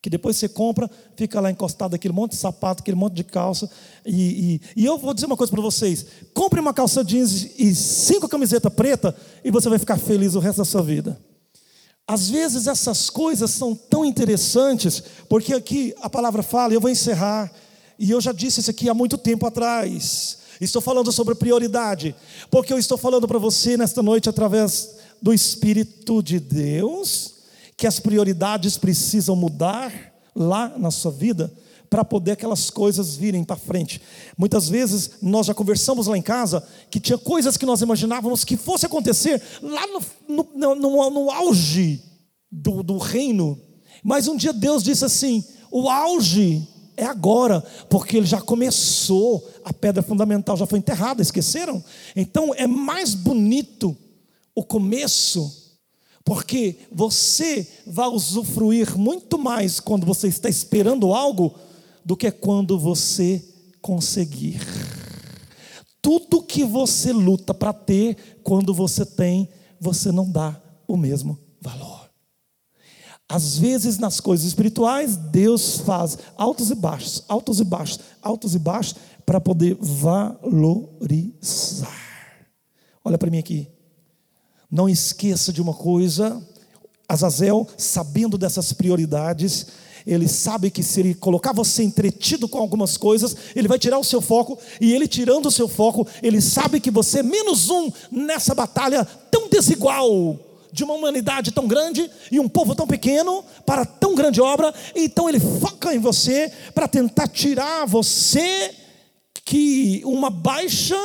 Que 0.01 0.11
depois 0.11 0.37
você 0.37 0.49
compra, 0.49 0.89
fica 1.17 1.41
lá 1.41 1.51
encostado 1.51 1.95
aquele 1.95 2.15
monte 2.15 2.33
de 2.33 2.39
sapato, 2.39 2.83
aquele 2.83 2.97
monte 2.97 3.15
de 3.15 3.25
calça. 3.25 3.69
E, 4.07 4.61
e, 4.77 4.83
e 4.83 4.85
eu 4.85 4.97
vou 4.97 5.13
dizer 5.13 5.27
uma 5.27 5.37
coisa 5.37 5.51
para 5.51 5.61
vocês: 5.61 6.07
compre 6.33 6.61
uma 6.61 6.73
calça 6.73 7.05
jeans 7.05 7.59
e 7.59 7.75
cinco 7.75 8.29
camisetas 8.29 8.73
preta 8.73 9.15
e 9.45 9.51
você 9.51 9.69
vai 9.69 9.79
ficar 9.79 9.99
feliz 9.99 10.35
o 10.35 10.39
resto 10.39 10.59
da 10.59 10.65
sua 10.65 10.83
vida. 10.83 11.21
Às 12.09 12.31
vezes 12.31 12.67
essas 12.67 13.11
coisas 13.11 13.51
são 13.51 13.75
tão 13.75 14.03
interessantes, 14.03 15.03
porque 15.29 15.53
aqui 15.53 15.95
a 16.01 16.09
palavra 16.09 16.43
fala, 16.43 16.73
eu 16.73 16.81
vou 16.81 16.89
encerrar, 16.89 17.53
e 17.99 18.11
eu 18.11 18.19
já 18.19 18.33
disse 18.33 18.61
isso 18.61 18.71
aqui 18.71 18.89
há 18.89 18.95
muito 18.95 19.19
tempo 19.19 19.47
atrás. 19.47 20.39
Estou 20.59 20.81
falando 20.81 21.13
sobre 21.13 21.35
prioridade, 21.35 22.17
porque 22.51 22.73
eu 22.73 22.79
estou 22.79 22.97
falando 22.97 23.29
para 23.29 23.39
você 23.39 23.77
nesta 23.77 24.03
noite 24.03 24.27
através 24.27 24.97
do 25.21 25.35
Espírito 25.35 26.23
de 26.23 26.41
Deus, 26.41 27.35
que 27.77 27.87
as 27.87 28.01
prioridades 28.01 28.79
precisam 28.79 29.37
mudar 29.37 29.93
lá 30.35 30.73
na 30.79 30.91
sua 30.91 31.11
vida 31.11 31.53
para 31.89 32.05
poder 32.05 32.33
aquelas 32.33 32.71
coisas 32.71 33.17
virem 33.17 33.45
para 33.45 33.57
frente. 33.57 34.01
Muitas 34.37 34.69
vezes 34.69 35.13
nós 35.23 35.47
já 35.47 35.55
conversamos 35.55 36.07
lá 36.07 36.17
em 36.17 36.23
casa 36.23 36.67
que 36.91 37.01
tinha 37.01 37.19
coisas 37.19 37.57
que 37.57 37.67
nós 37.67 37.81
imaginávamos 37.81 38.45
que 38.45 38.57
fosse 38.57 38.87
acontecer 38.87 39.43
lá 39.63 39.87
no, 39.87 40.47
no, 40.55 40.75
no, 40.75 41.11
no 41.11 41.31
auge 41.31 42.03
do, 42.51 42.83
do 42.83 42.99
reino, 42.99 43.59
mas 44.03 44.29
um 44.29 44.37
dia 44.37 44.53
Deus 44.53 44.83
disse 44.83 45.05
assim: 45.05 45.45
o 45.71 45.89
auge 45.89 46.67
é 46.97 47.05
agora, 47.05 47.61
porque 47.89 48.17
ele 48.17 48.27
já 48.27 48.41
começou, 48.41 49.49
a 49.65 49.73
pedra 49.73 50.03
fundamental 50.03 50.57
já 50.57 50.67
foi 50.67 50.79
enterrada, 50.79 51.23
esqueceram? 51.23 51.83
Então 52.17 52.55
é 52.55 52.67
mais 52.67 53.15
bonito 53.15 53.97
o 54.55 54.65
começo 54.65 55.69
Porque 56.25 56.77
você 56.93 57.67
vai 57.87 58.09
usufruir 58.09 58.99
muito 58.99 59.39
mais 59.39 59.81
quando 59.81 60.05
você 60.05 60.29
está 60.29 60.47
esperando 60.47 61.15
algo 61.15 61.55
do 62.09 62.17
que 62.17 62.31
quando 62.31 62.79
você 62.79 63.45
conseguir. 63.83 64.63
Tudo 66.01 66.43
que 66.43 66.65
você 66.65 67.13
luta 67.13 67.53
para 67.53 67.75
ter, 67.75 68.39
quando 68.43 68.73
você 68.73 69.05
tem, 69.05 69.47
você 69.79 70.11
não 70.11 70.27
dá 70.27 70.59
o 70.87 70.97
mesmo 70.97 71.39
valor. 71.61 72.09
Às 73.29 73.59
vezes, 73.59 73.99
nas 73.99 74.21
coisas 74.21 74.47
espirituais, 74.47 75.19
Deus 75.19 75.81
faz 75.81 76.17
altos 76.35 76.71
e 76.71 76.75
baixos, 76.75 77.25
altos 77.29 77.61
e 77.61 77.65
baixos, 77.65 78.01
altos 78.23 78.55
e 78.55 78.59
baixos, 78.59 78.95
para 79.27 79.39
poder 79.39 79.77
valorizar. 79.79 80.65
Olha 83.05 83.19
para 83.19 83.31
mim 83.31 83.37
aqui. 83.37 83.69
Não 84.71 84.89
esqueça 84.89 85.53
de 85.53 85.61
uma 85.61 85.75
coisa: 85.75 86.43
Azazel, 87.07 87.69
sabendo 87.77 88.39
dessas 88.39 88.73
prioridades, 88.73 89.67
ele 90.09 90.27
sabe 90.27 90.71
que 90.71 90.83
se 90.83 91.01
ele 91.01 91.15
colocar 91.15 91.53
você 91.53 91.83
entretido 91.83 92.49
com 92.49 92.59
algumas 92.59 92.97
coisas, 92.97 93.37
ele 93.55 93.69
vai 93.69 93.79
tirar 93.79 93.99
o 93.99 94.05
seu 94.05 94.21
foco, 94.21 94.59
e 94.81 94.93
ele 94.93 95.07
tirando 95.07 95.47
o 95.47 95.51
seu 95.51 95.69
foco, 95.69 96.07
ele 96.23 96.41
sabe 96.41 96.81
que 96.81 96.91
você 96.91 97.19
é 97.19 97.23
menos 97.23 97.69
um 97.69 97.93
nessa 98.11 98.55
batalha 98.55 99.05
tão 99.31 99.49
desigual 99.49 100.39
de 100.73 100.85
uma 100.85 100.95
humanidade 100.95 101.53
tão 101.53 101.67
grande 101.67 102.11
e 102.31 102.41
um 102.41 102.49
povo 102.49 102.75
tão 102.75 102.87
pequeno 102.87 103.45
para 103.67 103.85
tão 103.85 104.15
grande 104.15 104.41
obra, 104.41 104.75
então 104.95 105.29
ele 105.29 105.41
foca 105.41 105.95
em 105.95 105.99
você 105.99 106.51
para 106.75 106.89
tentar 106.89 107.29
tirar 107.29 107.87
você 107.87 108.75
que 109.45 110.03
uma 110.05 110.31
baixa 110.31 110.99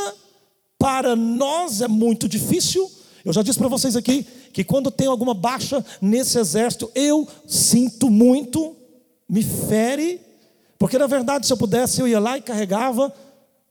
para 0.78 1.16
nós 1.16 1.82
é 1.82 1.88
muito 1.88 2.28
difícil. 2.28 2.90
Eu 3.24 3.32
já 3.32 3.42
disse 3.42 3.58
para 3.58 3.70
vocês 3.70 3.96
aqui 3.96 4.26
que 4.52 4.64
quando 4.66 4.92
tem 4.92 5.08
alguma 5.08 5.34
baixa 5.34 5.84
nesse 6.02 6.38
exército, 6.38 6.92
eu 6.94 7.28
sinto 7.48 8.10
muito, 8.10 8.76
me 9.34 9.42
fere, 9.42 10.22
porque 10.78 10.96
na 10.96 11.08
verdade, 11.08 11.48
se 11.48 11.52
eu 11.52 11.58
pudesse, 11.58 12.00
eu 12.00 12.08
ia 12.08 12.20
lá 12.20 12.38
e 12.38 12.42
carregava, 12.42 13.12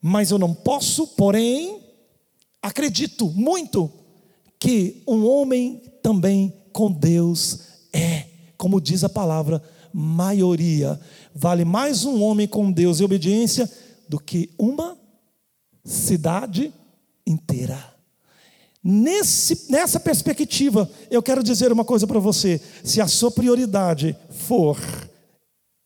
mas 0.00 0.32
eu 0.32 0.38
não 0.38 0.52
posso, 0.52 1.06
porém, 1.06 1.78
acredito 2.60 3.30
muito 3.30 3.88
que 4.58 5.04
um 5.06 5.24
homem 5.24 5.80
também 6.02 6.52
com 6.72 6.90
Deus 6.90 7.60
é, 7.92 8.26
como 8.58 8.80
diz 8.80 9.04
a 9.04 9.08
palavra, 9.08 9.62
maioria. 9.92 10.98
Vale 11.32 11.64
mais 11.64 12.04
um 12.04 12.20
homem 12.24 12.48
com 12.48 12.72
Deus 12.72 12.98
e 12.98 13.04
obediência 13.04 13.70
do 14.08 14.18
que 14.18 14.50
uma 14.58 14.98
cidade 15.84 16.74
inteira. 17.24 17.78
Nesse, 18.82 19.70
nessa 19.70 20.00
perspectiva, 20.00 20.90
eu 21.08 21.22
quero 21.22 21.40
dizer 21.40 21.70
uma 21.70 21.84
coisa 21.84 22.04
para 22.04 22.18
você: 22.18 22.60
se 22.82 23.00
a 23.00 23.06
sua 23.06 23.30
prioridade 23.30 24.16
for, 24.28 24.76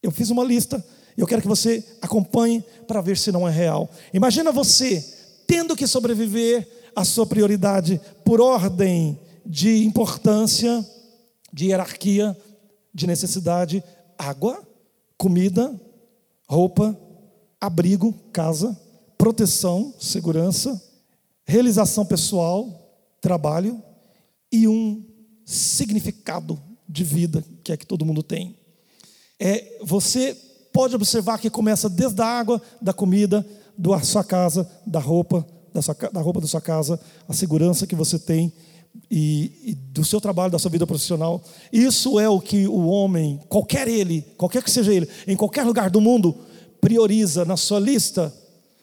eu 0.07 0.11
fiz 0.12 0.31
uma 0.31 0.45
lista, 0.45 0.85
eu 1.16 1.27
quero 1.27 1.42
que 1.42 1.49
você 1.49 1.85
acompanhe 2.01 2.62
para 2.87 3.01
ver 3.01 3.19
se 3.19 3.33
não 3.33 3.49
é 3.49 3.51
real. 3.51 3.90
Imagina 4.12 4.53
você 4.53 5.05
tendo 5.47 5.75
que 5.75 5.87
sobreviver 5.87 6.69
a 6.95 7.05
sua 7.05 7.27
prioridade 7.27 8.01
por 8.25 8.40
ordem 8.40 9.19
de 9.45 9.85
importância, 9.85 10.85
de 11.53 11.66
hierarquia, 11.66 12.37
de 12.95 13.07
necessidade: 13.07 13.83
água, 14.16 14.62
comida, 15.19 15.75
roupa, 16.49 16.97
abrigo, 17.61 18.12
casa, 18.33 18.79
proteção, 19.19 19.92
segurança, 19.99 20.81
realização 21.45 22.07
pessoal, 22.07 22.97
trabalho 23.21 23.83
e 24.53 24.69
um 24.69 25.05
significado 25.45 26.61
de 26.88 27.03
vida 27.03 27.45
que 27.64 27.73
é 27.73 27.77
que 27.77 27.87
todo 27.87 28.05
mundo 28.05 28.23
tem. 28.23 28.57
É, 29.38 29.79
você 29.83 30.37
pode 30.72 30.94
observar 30.94 31.38
que 31.38 31.51
começa 31.51 31.88
desde 31.88 32.20
a 32.20 32.27
água, 32.27 32.61
da 32.81 32.92
comida, 32.92 33.46
da 33.77 34.01
sua 34.01 34.25
casa, 34.25 34.68
da 34.87 34.99
roupa, 34.99 35.46
da, 35.72 35.83
sua, 35.83 35.94
da 36.12 36.20
roupa 36.20 36.40
da 36.40 36.46
sua 36.46 36.61
casa, 36.61 37.01
a 37.29 37.33
segurança 37.33 37.87
que 37.87 37.94
você 37.94 38.18
tem 38.18 38.53
e, 39.11 39.53
e, 39.64 39.75
do 39.75 40.05
seu 40.05 40.20
trabalho, 40.20 40.53
da 40.53 40.59
sua 40.59 40.70
vida 40.70 40.87
profissional. 40.87 41.42
Isso 41.72 42.18
é 42.18 42.29
o 42.29 42.40
que 42.40 42.66
o 42.66 42.87
homem, 42.87 43.40
qualquer 43.49 43.88
ele, 43.88 44.22
qualquer 44.37 44.62
que 44.62 44.70
seja 44.70 44.92
ele, 44.92 45.09
em 45.27 45.37
qualquer 45.37 45.64
lugar 45.64 45.90
do 45.90 46.01
mundo, 46.01 46.35
prioriza 46.81 47.44
na 47.44 47.57
sua 47.57 47.79
lista 47.79 48.33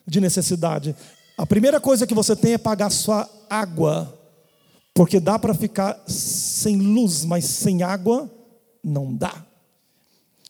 de 0.06 0.20
necessidade. 0.20 0.94
A 1.36 1.46
primeira 1.46 1.80
coisa 1.80 2.06
que 2.06 2.14
você 2.14 2.36
tem 2.36 2.52
é 2.52 2.58
pagar 2.58 2.90
sua 2.90 3.28
água, 3.50 4.16
porque 4.94 5.18
dá 5.18 5.38
para 5.38 5.54
ficar 5.54 6.00
sem 6.06 6.76
luz, 6.76 7.24
mas 7.24 7.44
sem 7.44 7.82
água 7.82 8.30
não 8.82 9.14
dá. 9.14 9.44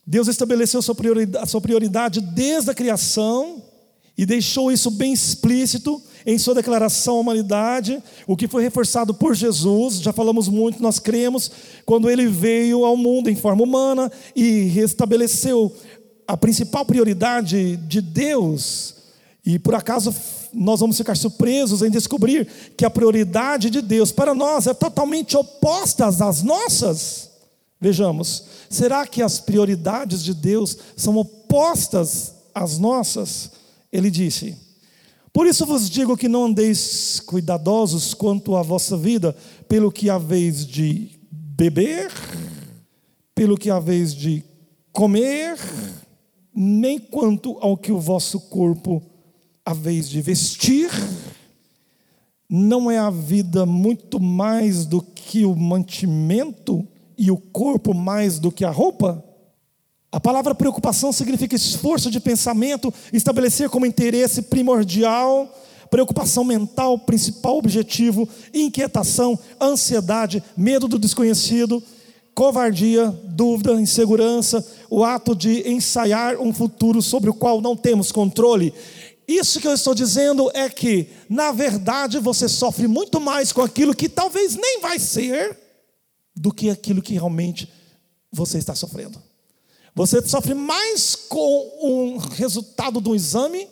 Deus 0.06 0.28
estabeleceu 0.28 0.82
sua 0.82 0.94
prioridade, 0.94 1.50
sua 1.50 1.60
prioridade 1.60 2.20
desde 2.20 2.70
a 2.70 2.74
criação 2.74 3.62
e 4.16 4.24
deixou 4.24 4.70
isso 4.70 4.90
bem 4.90 5.12
explícito 5.12 6.00
em 6.26 6.38
sua 6.38 6.54
declaração 6.54 7.16
à 7.16 7.20
humanidade, 7.20 8.02
o 8.26 8.36
que 8.36 8.48
foi 8.48 8.62
reforçado 8.62 9.12
por 9.12 9.34
Jesus, 9.34 10.00
já 10.00 10.12
falamos 10.12 10.48
muito, 10.48 10.82
nós 10.82 10.98
cremos, 10.98 11.50
quando 11.84 12.08
ele 12.08 12.26
veio 12.26 12.84
ao 12.84 12.96
mundo 12.96 13.28
em 13.28 13.36
forma 13.36 13.62
humana 13.62 14.10
e 14.34 14.62
restabeleceu 14.64 15.74
a 16.26 16.36
principal 16.36 16.84
prioridade 16.84 17.76
de 17.76 18.00
Deus. 18.00 18.94
E 19.44 19.58
por 19.58 19.74
acaso 19.74 20.14
nós 20.52 20.80
vamos 20.80 20.96
ficar 20.96 21.16
surpresos 21.16 21.82
em 21.82 21.90
descobrir 21.90 22.48
que 22.76 22.84
a 22.84 22.90
prioridade 22.90 23.68
de 23.68 23.82
Deus 23.82 24.10
para 24.10 24.34
nós 24.34 24.66
é 24.66 24.72
totalmente 24.72 25.36
oposta 25.36 26.06
às 26.06 26.42
nossas. 26.42 27.23
Vejamos, 27.84 28.44
será 28.70 29.06
que 29.06 29.20
as 29.20 29.38
prioridades 29.38 30.24
de 30.24 30.32
Deus 30.32 30.74
são 30.96 31.18
opostas 31.18 32.32
às 32.54 32.78
nossas? 32.78 33.50
Ele 33.92 34.10
disse: 34.10 34.56
Por 35.30 35.46
isso 35.46 35.66
vos 35.66 35.90
digo 35.90 36.16
que 36.16 36.26
não 36.26 36.46
andeis 36.46 37.20
cuidadosos 37.20 38.14
quanto 38.14 38.56
à 38.56 38.62
vossa 38.62 38.96
vida, 38.96 39.36
pelo 39.68 39.92
que 39.92 40.08
haveis 40.08 40.66
de 40.66 41.10
beber, 41.30 42.10
pelo 43.34 43.54
que 43.54 43.68
haveis 43.68 44.14
de 44.14 44.42
comer, 44.90 45.58
nem 46.54 46.98
quanto 46.98 47.58
ao 47.60 47.76
que 47.76 47.92
o 47.92 48.00
vosso 48.00 48.40
corpo 48.40 49.02
haveis 49.62 50.08
de 50.08 50.22
vestir. 50.22 50.88
Não 52.48 52.90
é 52.90 52.96
a 52.96 53.10
vida 53.10 53.66
muito 53.66 54.18
mais 54.18 54.86
do 54.86 55.02
que 55.02 55.44
o 55.44 55.54
mantimento 55.54 56.88
e 57.16 57.30
o 57.30 57.36
corpo 57.36 57.94
mais 57.94 58.38
do 58.38 58.50
que 58.50 58.64
a 58.64 58.70
roupa? 58.70 59.22
A 60.10 60.20
palavra 60.20 60.54
preocupação 60.54 61.12
significa 61.12 61.56
esforço 61.56 62.10
de 62.10 62.20
pensamento, 62.20 62.94
estabelecer 63.12 63.68
como 63.68 63.84
interesse 63.84 64.42
primordial, 64.42 65.52
preocupação 65.90 66.44
mental, 66.44 66.98
principal 66.98 67.58
objetivo, 67.58 68.28
inquietação, 68.52 69.38
ansiedade, 69.60 70.42
medo 70.56 70.86
do 70.86 70.98
desconhecido, 70.98 71.82
covardia, 72.34 73.08
dúvida, 73.24 73.72
insegurança, 73.72 74.64
o 74.90 75.04
ato 75.04 75.34
de 75.34 75.68
ensaiar 75.68 76.40
um 76.40 76.52
futuro 76.52 77.00
sobre 77.00 77.30
o 77.30 77.34
qual 77.34 77.60
não 77.60 77.76
temos 77.76 78.12
controle. 78.12 78.72
Isso 79.26 79.58
que 79.58 79.66
eu 79.66 79.72
estou 79.72 79.94
dizendo 79.94 80.50
é 80.52 80.68
que, 80.68 81.08
na 81.28 81.50
verdade, 81.50 82.18
você 82.18 82.48
sofre 82.48 82.86
muito 82.86 83.20
mais 83.20 83.52
com 83.52 83.62
aquilo 83.62 83.94
que 83.94 84.08
talvez 84.08 84.54
nem 84.54 84.80
vai 84.80 84.98
ser, 84.98 85.63
do 86.34 86.52
que 86.52 86.70
aquilo 86.70 87.02
que 87.02 87.14
realmente 87.14 87.72
você 88.32 88.58
está 88.58 88.74
sofrendo. 88.74 89.22
Você 89.94 90.26
sofre 90.26 90.54
mais 90.54 91.14
com 91.14 91.38
o 91.80 92.18
resultado 92.18 93.00
do 93.00 93.14
exame 93.14 93.68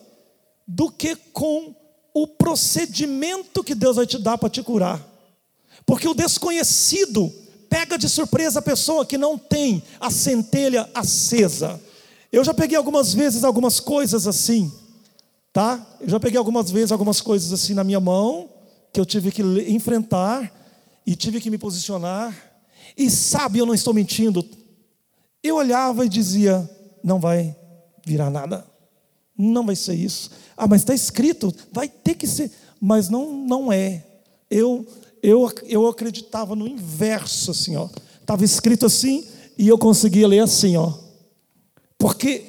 do 0.66 0.90
que 0.90 1.16
com 1.16 1.74
o 2.14 2.26
procedimento 2.26 3.64
que 3.64 3.74
Deus 3.74 3.96
vai 3.96 4.06
te 4.06 4.18
dar 4.18 4.38
para 4.38 4.48
te 4.48 4.62
curar. 4.62 5.04
Porque 5.84 6.06
o 6.06 6.14
desconhecido 6.14 7.32
pega 7.68 7.98
de 7.98 8.08
surpresa 8.08 8.60
a 8.60 8.62
pessoa 8.62 9.04
que 9.04 9.18
não 9.18 9.36
tem 9.36 9.82
a 9.98 10.10
centelha 10.10 10.88
acesa. 10.94 11.80
Eu 12.30 12.44
já 12.44 12.54
peguei 12.54 12.76
algumas 12.76 13.12
vezes 13.12 13.44
algumas 13.44 13.80
coisas 13.80 14.26
assim, 14.26 14.70
tá? 15.52 15.84
Eu 16.00 16.08
já 16.08 16.20
peguei 16.20 16.38
algumas 16.38 16.70
vezes 16.70 16.92
algumas 16.92 17.20
coisas 17.20 17.52
assim 17.52 17.74
na 17.74 17.82
minha 17.82 18.00
mão 18.00 18.48
que 18.92 19.00
eu 19.00 19.06
tive 19.06 19.32
que 19.32 19.42
enfrentar 19.68 20.52
e 21.06 21.16
tive 21.16 21.40
que 21.40 21.50
me 21.50 21.58
posicionar. 21.58 22.51
E 22.96 23.10
sabe, 23.10 23.58
eu 23.58 23.66
não 23.66 23.74
estou 23.74 23.94
mentindo, 23.94 24.44
eu 25.42 25.56
olhava 25.56 26.04
e 26.04 26.08
dizia: 26.08 26.68
não 27.02 27.18
vai 27.18 27.56
virar 28.06 28.30
nada, 28.30 28.66
não 29.36 29.66
vai 29.66 29.76
ser 29.76 29.94
isso. 29.94 30.30
Ah, 30.56 30.66
mas 30.66 30.82
está 30.82 30.94
escrito, 30.94 31.52
vai 31.72 31.88
ter 31.88 32.14
que 32.14 32.26
ser, 32.26 32.50
mas 32.80 33.08
não, 33.08 33.32
não 33.32 33.72
é. 33.72 34.04
Eu, 34.50 34.86
eu, 35.22 35.50
eu 35.64 35.86
acreditava 35.86 36.54
no 36.54 36.68
inverso, 36.68 37.50
assim, 37.50 37.76
ó. 37.76 37.88
Estava 38.20 38.44
escrito 38.44 38.86
assim 38.86 39.26
e 39.58 39.68
eu 39.68 39.78
conseguia 39.78 40.28
ler 40.28 40.40
assim, 40.40 40.76
ó. 40.76 40.92
Porque 41.98 42.44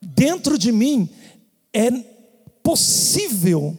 dentro 0.00 0.58
de 0.58 0.72
mim 0.72 1.08
é 1.72 1.90
possível, 2.62 3.76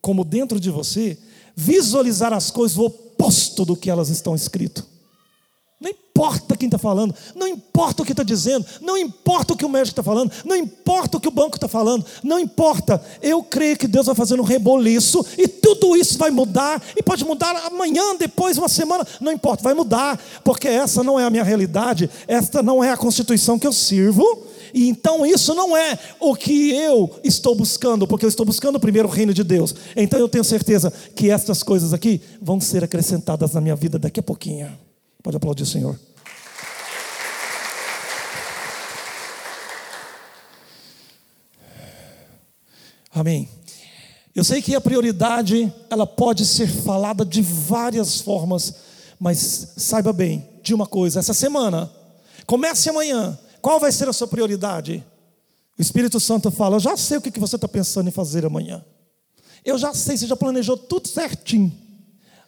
como 0.00 0.24
dentro 0.24 0.58
de 0.60 0.70
você, 0.70 1.18
visualizar 1.54 2.32
as 2.32 2.50
coisas 2.50 2.76
o 2.76 2.84
oposto 2.84 3.64
do 3.64 3.76
que 3.76 3.88
elas 3.88 4.10
estão 4.10 4.34
escritas. 4.34 4.95
Não 5.78 5.90
importa 5.90 6.56
quem 6.56 6.68
está 6.68 6.78
falando, 6.78 7.14
não 7.34 7.46
importa 7.46 8.02
o 8.02 8.06
que 8.06 8.12
está 8.12 8.22
dizendo, 8.22 8.64
não 8.80 8.96
importa 8.96 9.52
o 9.52 9.56
que 9.56 9.64
o 9.64 9.68
médico 9.68 9.90
está 9.90 10.02
falando, 10.02 10.32
não 10.42 10.56
importa 10.56 11.18
o 11.18 11.20
que 11.20 11.28
o 11.28 11.30
banco 11.30 11.58
está 11.58 11.68
falando, 11.68 12.06
não 12.24 12.40
importa. 12.40 13.02
Eu 13.20 13.42
creio 13.42 13.76
que 13.76 13.86
Deus 13.86 14.06
vai 14.06 14.14
fazer 14.14 14.40
um 14.40 14.42
reboliço 14.42 15.24
e 15.36 15.46
tudo 15.46 15.94
isso 15.94 16.16
vai 16.16 16.30
mudar, 16.30 16.82
e 16.96 17.02
pode 17.02 17.26
mudar 17.26 17.54
amanhã, 17.66 18.16
depois, 18.16 18.56
uma 18.56 18.70
semana, 18.70 19.06
não 19.20 19.30
importa, 19.30 19.62
vai 19.62 19.74
mudar, 19.74 20.18
porque 20.42 20.66
essa 20.66 21.04
não 21.04 21.20
é 21.20 21.24
a 21.24 21.30
minha 21.30 21.44
realidade, 21.44 22.08
esta 22.26 22.62
não 22.62 22.82
é 22.82 22.90
a 22.90 22.96
constituição 22.96 23.58
que 23.58 23.66
eu 23.66 23.72
sirvo, 23.72 24.24
e 24.72 24.88
então 24.88 25.26
isso 25.26 25.54
não 25.54 25.76
é 25.76 25.98
o 26.18 26.34
que 26.34 26.72
eu 26.72 27.10
estou 27.22 27.54
buscando, 27.54 28.06
porque 28.06 28.24
eu 28.24 28.30
estou 28.30 28.46
buscando 28.46 28.80
primeiro 28.80 29.08
o 29.08 29.10
reino 29.10 29.34
de 29.34 29.44
Deus. 29.44 29.74
Então 29.94 30.18
eu 30.18 30.28
tenho 30.28 30.44
certeza 30.44 30.90
que 31.14 31.30
estas 31.30 31.62
coisas 31.62 31.92
aqui 31.92 32.22
vão 32.40 32.58
ser 32.62 32.82
acrescentadas 32.82 33.52
na 33.52 33.60
minha 33.60 33.76
vida 33.76 33.98
daqui 33.98 34.20
a 34.20 34.22
pouquinho. 34.22 34.85
Pode 35.26 35.38
aplaudir 35.38 35.64
o 35.64 35.66
Senhor. 35.66 35.98
Amém. 43.12 43.48
Eu 44.36 44.44
sei 44.44 44.62
que 44.62 44.76
a 44.76 44.80
prioridade, 44.80 45.74
ela 45.90 46.06
pode 46.06 46.46
ser 46.46 46.68
falada 46.68 47.24
de 47.24 47.42
várias 47.42 48.20
formas, 48.20 48.72
mas 49.18 49.72
saiba 49.76 50.12
bem 50.12 50.48
de 50.62 50.72
uma 50.72 50.86
coisa, 50.86 51.18
essa 51.18 51.34
semana, 51.34 51.90
comece 52.46 52.88
amanhã, 52.88 53.36
qual 53.60 53.80
vai 53.80 53.90
ser 53.90 54.08
a 54.08 54.12
sua 54.12 54.28
prioridade? 54.28 55.04
O 55.76 55.82
Espírito 55.82 56.20
Santo 56.20 56.52
fala, 56.52 56.76
eu 56.76 56.80
já 56.80 56.96
sei 56.96 57.18
o 57.18 57.20
que 57.20 57.40
você 57.40 57.56
está 57.56 57.66
pensando 57.66 58.06
em 58.06 58.12
fazer 58.12 58.46
amanhã. 58.46 58.84
Eu 59.64 59.76
já 59.76 59.92
sei, 59.92 60.16
você 60.16 60.28
já 60.28 60.36
planejou 60.36 60.76
tudo 60.76 61.08
certinho. 61.08 61.76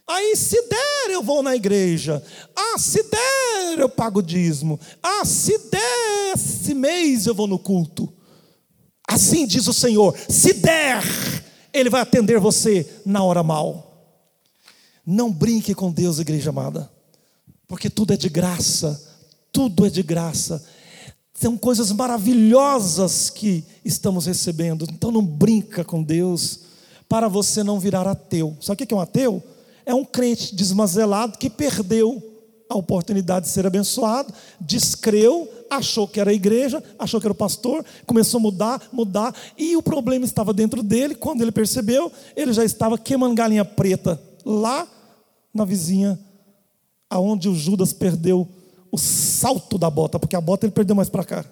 Aí, 0.09 0.35
se 0.35 0.63
der, 0.63 1.11
eu 1.11 1.23
vou 1.23 1.43
na 1.43 1.55
igreja. 1.55 2.23
Ah, 2.57 2.79
se 2.79 3.03
der, 3.03 3.79
eu 3.79 3.91
pago 3.91 4.23
dízimo. 4.23 4.81
Ah, 5.03 5.23
se 5.23 5.59
der, 5.71 6.35
esse 6.35 6.73
mês 6.73 7.27
eu 7.27 7.35
vou 7.35 7.47
no 7.47 7.59
culto. 7.59 8.11
Assim 9.07 9.47
diz 9.47 9.67
o 9.67 9.75
Senhor: 9.75 10.17
se 10.27 10.55
der, 10.55 11.03
Ele 11.75 11.91
vai 11.91 12.01
atender 12.01 12.41
você 12.41 12.89
na 13.05 13.23
hora 13.23 13.43
mal. 13.43 13.85
Não 15.05 15.31
brinque 15.31 15.75
com 15.75 15.93
Deus, 15.93 16.19
igreja 16.19 16.51
amada, 16.51 16.91
porque 17.67 17.91
tudo 17.91 18.15
é 18.15 18.17
de 18.17 18.31
graça, 18.31 19.03
tudo 19.53 19.87
é 19.87 19.91
de 19.91 20.03
graça. 20.03 20.65
São 21.35 21.57
coisas 21.57 21.93
maravilhosas 21.93 23.29
que 23.29 23.63
estamos 23.85 24.27
recebendo. 24.27 24.87
Então 24.91 25.11
não 25.11 25.25
brinca 25.25 25.85
com 25.85 26.03
Deus 26.03 26.61
para 27.09 27.29
você 27.29 27.63
não 27.63 27.79
virar 27.79 28.07
ateu. 28.07 28.57
Sabe 28.61 28.83
o 28.83 28.87
que 28.87 28.93
é 28.93 28.97
um 28.97 29.01
ateu? 29.01 29.43
É 29.89 29.95
um 29.95 30.05
crente 30.05 30.55
desmazelado 30.55 31.39
que 31.39 31.49
perdeu 31.49 32.23
a 32.69 32.77
oportunidade 32.77 33.47
de 33.47 33.53
ser 33.53 33.67
abençoado, 33.67 34.35
descreu, 34.61 35.51
achou 35.71 36.07
que 36.07 36.21
era 36.21 36.31
a 36.31 36.35
igreja, 36.35 36.85
achou 36.99 37.19
que 37.19 37.27
era 37.27 37.33
o 37.33 37.35
pastor, 37.35 37.83
começou 38.05 38.37
a 38.37 38.43
mudar, 38.43 38.89
mudar, 38.93 39.35
e 39.57 39.75
o 39.79 39.83
problema 39.83 40.27
estava 40.27 40.53
dentro 40.53 40.83
dele. 40.83 41.15
Quando 41.15 41.41
ele 41.41 41.51
percebeu, 41.51 42.13
ele 42.37 42.53
já 42.53 42.63
estava 42.67 42.99
queimando 42.99 43.35
galinha 43.35 43.65
preta 43.65 44.21
lá 44.45 44.87
na 45.55 45.65
vizinha, 45.65 46.21
aonde 47.09 47.49
o 47.49 47.55
Judas 47.55 47.95
perdeu 47.95 48.47
o 48.93 48.99
salto 48.99 49.79
da 49.79 49.89
bota, 49.89 50.19
porque 50.19 50.37
a 50.37 50.41
bota 50.41 50.67
ele 50.67 50.73
perdeu 50.73 50.95
mais 50.95 51.09
para 51.09 51.25
cá. 51.25 51.47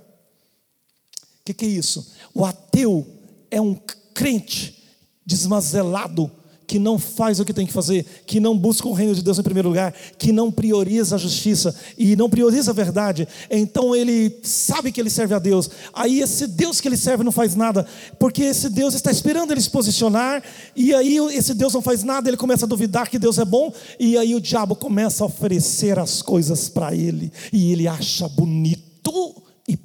O 1.40 1.44
que, 1.46 1.54
que 1.54 1.64
é 1.64 1.68
isso? 1.68 2.12
O 2.34 2.44
ateu 2.44 3.06
é 3.50 3.62
um 3.62 3.74
crente 4.12 4.84
desmazelado 5.24 6.30
que 6.66 6.78
não 6.78 6.98
faz 6.98 7.38
o 7.38 7.44
que 7.44 7.52
tem 7.52 7.66
que 7.66 7.72
fazer, 7.72 8.04
que 8.26 8.40
não 8.40 8.56
busca 8.56 8.88
o 8.88 8.92
reino 8.92 9.14
de 9.14 9.22
Deus 9.22 9.38
em 9.38 9.42
primeiro 9.42 9.68
lugar, 9.68 9.94
que 10.18 10.32
não 10.32 10.50
prioriza 10.50 11.16
a 11.16 11.18
justiça 11.18 11.74
e 11.96 12.16
não 12.16 12.28
prioriza 12.28 12.70
a 12.70 12.74
verdade, 12.74 13.26
então 13.50 13.94
ele 13.94 14.40
sabe 14.42 14.90
que 14.90 15.00
ele 15.00 15.10
serve 15.10 15.34
a 15.34 15.38
Deus. 15.38 15.70
Aí 15.92 16.20
esse 16.20 16.46
Deus 16.46 16.80
que 16.80 16.88
ele 16.88 16.96
serve 16.96 17.24
não 17.24 17.32
faz 17.32 17.54
nada, 17.54 17.86
porque 18.18 18.42
esse 18.42 18.68
Deus 18.68 18.94
está 18.94 19.10
esperando 19.10 19.52
ele 19.52 19.60
se 19.60 19.70
posicionar, 19.70 20.42
e 20.74 20.94
aí 20.94 21.18
esse 21.32 21.54
Deus 21.54 21.72
não 21.74 21.82
faz 21.82 22.02
nada, 22.02 22.28
ele 22.28 22.36
começa 22.36 22.66
a 22.66 22.68
duvidar 22.68 23.08
que 23.08 23.18
Deus 23.18 23.38
é 23.38 23.44
bom, 23.44 23.72
e 23.98 24.16
aí 24.18 24.34
o 24.34 24.40
diabo 24.40 24.74
começa 24.74 25.22
a 25.22 25.26
oferecer 25.26 25.98
as 25.98 26.22
coisas 26.22 26.68
para 26.68 26.94
ele, 26.94 27.32
e 27.52 27.72
ele 27.72 27.86
acha 27.86 28.28
bonito 28.28 29.34
e 29.68 29.78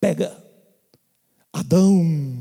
pega. 0.00 0.36
Adão 1.52 2.37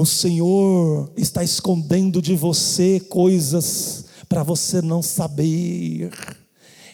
o 0.00 0.06
Senhor 0.06 1.10
está 1.16 1.42
escondendo 1.42 2.22
de 2.22 2.36
você 2.36 3.00
coisas 3.00 4.04
para 4.28 4.44
você 4.44 4.80
não 4.80 5.02
saber. 5.02 6.12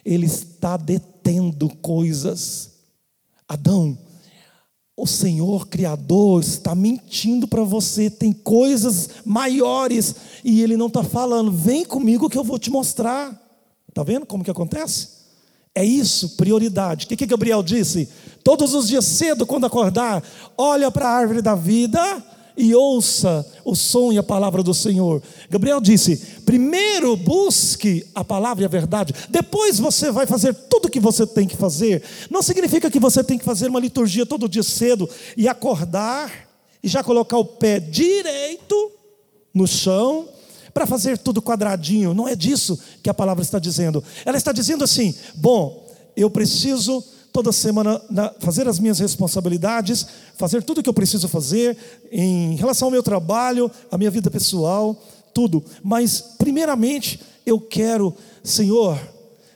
Ele 0.02 0.24
está 0.24 0.78
detendo 0.78 1.68
coisas. 1.82 2.70
Adão, 3.46 3.98
o 4.96 5.06
Senhor 5.06 5.68
Criador 5.68 6.40
está 6.40 6.74
mentindo 6.74 7.46
para 7.46 7.62
você, 7.62 8.08
tem 8.08 8.32
coisas 8.32 9.10
maiores 9.22 10.14
e 10.42 10.62
Ele 10.62 10.74
não 10.74 10.86
está 10.86 11.04
falando, 11.04 11.52
vem 11.52 11.84
comigo 11.84 12.30
que 12.30 12.38
eu 12.38 12.44
vou 12.44 12.58
te 12.58 12.70
mostrar. 12.70 13.38
Está 13.86 14.02
vendo 14.02 14.24
como 14.24 14.42
que 14.42 14.50
acontece? 14.50 15.08
É 15.74 15.84
isso, 15.84 16.36
prioridade. 16.36 17.04
O 17.04 17.08
que, 17.08 17.18
que 17.18 17.26
Gabriel 17.26 17.62
disse? 17.62 18.08
Todos 18.42 18.72
os 18.72 18.88
dias 18.88 19.04
cedo, 19.04 19.44
quando 19.44 19.66
acordar, 19.66 20.24
olha 20.56 20.90
para 20.90 21.06
a 21.06 21.12
árvore 21.12 21.42
da 21.42 21.54
vida 21.54 22.32
e 22.56 22.74
ouça 22.74 23.44
o 23.64 23.74
som 23.74 24.12
e 24.12 24.18
a 24.18 24.22
palavra 24.22 24.62
do 24.62 24.72
Senhor. 24.72 25.22
Gabriel 25.50 25.80
disse: 25.80 26.16
primeiro 26.44 27.16
busque 27.16 28.06
a 28.14 28.24
palavra 28.24 28.62
e 28.62 28.66
a 28.66 28.68
verdade, 28.68 29.14
depois 29.28 29.78
você 29.78 30.10
vai 30.10 30.26
fazer 30.26 30.54
tudo 30.54 30.86
o 30.86 30.90
que 30.90 31.00
você 31.00 31.26
tem 31.26 31.46
que 31.46 31.56
fazer. 31.56 32.02
Não 32.30 32.42
significa 32.42 32.90
que 32.90 33.00
você 33.00 33.24
tem 33.24 33.38
que 33.38 33.44
fazer 33.44 33.68
uma 33.68 33.80
liturgia 33.80 34.24
todo 34.24 34.48
dia 34.48 34.62
cedo 34.62 35.08
e 35.36 35.48
acordar 35.48 36.30
e 36.82 36.88
já 36.88 37.02
colocar 37.02 37.38
o 37.38 37.44
pé 37.44 37.80
direito 37.80 38.92
no 39.52 39.66
chão 39.66 40.28
para 40.72 40.86
fazer 40.86 41.18
tudo 41.18 41.40
quadradinho. 41.40 42.14
Não 42.14 42.28
é 42.28 42.34
disso 42.34 42.78
que 43.02 43.08
a 43.08 43.14
palavra 43.14 43.42
está 43.42 43.58
dizendo. 43.58 44.02
Ela 44.24 44.36
está 44.36 44.52
dizendo 44.52 44.84
assim: 44.84 45.14
bom, 45.34 45.86
eu 46.16 46.30
preciso 46.30 47.02
toda 47.34 47.50
semana 47.50 48.00
na, 48.08 48.32
fazer 48.38 48.68
as 48.68 48.78
minhas 48.78 49.00
responsabilidades, 49.00 50.06
fazer 50.36 50.62
tudo 50.62 50.78
o 50.78 50.82
que 50.84 50.88
eu 50.88 50.94
preciso 50.94 51.28
fazer 51.28 51.76
em 52.12 52.54
relação 52.54 52.86
ao 52.86 52.92
meu 52.92 53.02
trabalho, 53.02 53.68
à 53.90 53.98
minha 53.98 54.10
vida 54.10 54.30
pessoal, 54.30 54.96
tudo. 55.34 55.64
Mas, 55.82 56.20
primeiramente, 56.38 57.20
eu 57.44 57.60
quero, 57.60 58.14
Senhor, 58.44 58.96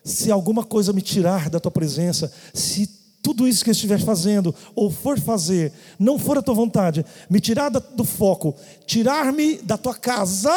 se 0.02 0.28
alguma 0.28 0.64
coisa 0.64 0.92
me 0.92 1.00
tirar 1.00 1.48
da 1.48 1.60
tua 1.60 1.70
presença, 1.70 2.32
se 2.52 2.90
tudo 3.22 3.46
isso 3.46 3.62
que 3.62 3.70
eu 3.70 3.72
estiver 3.72 4.00
fazendo 4.00 4.52
ou 4.74 4.90
for 4.90 5.16
fazer 5.20 5.72
não 6.00 6.18
for 6.18 6.36
a 6.36 6.42
tua 6.42 6.54
vontade, 6.54 7.06
me 7.30 7.38
tirar 7.38 7.68
do 7.68 8.04
foco, 8.04 8.56
tirar-me 8.86 9.58
da 9.58 9.78
tua 9.78 9.94
casa, 9.94 10.52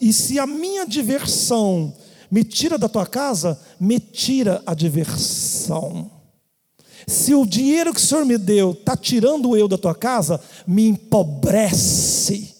e 0.00 0.12
se 0.12 0.38
a 0.38 0.46
minha 0.46 0.86
diversão 0.86 1.92
me 2.30 2.44
tira 2.44 2.78
da 2.78 2.88
tua 2.88 3.06
casa, 3.06 3.60
me 3.80 3.98
tira 3.98 4.62
a 4.64 4.72
diversão. 4.72 6.13
Se 7.06 7.34
o 7.34 7.46
dinheiro 7.46 7.92
que 7.92 8.00
o 8.00 8.02
Senhor 8.02 8.24
me 8.24 8.38
deu 8.38 8.72
está 8.72 8.96
tirando 8.96 9.56
eu 9.56 9.68
da 9.68 9.78
tua 9.78 9.94
casa, 9.94 10.40
me 10.66 10.88
empobrece. 10.88 12.54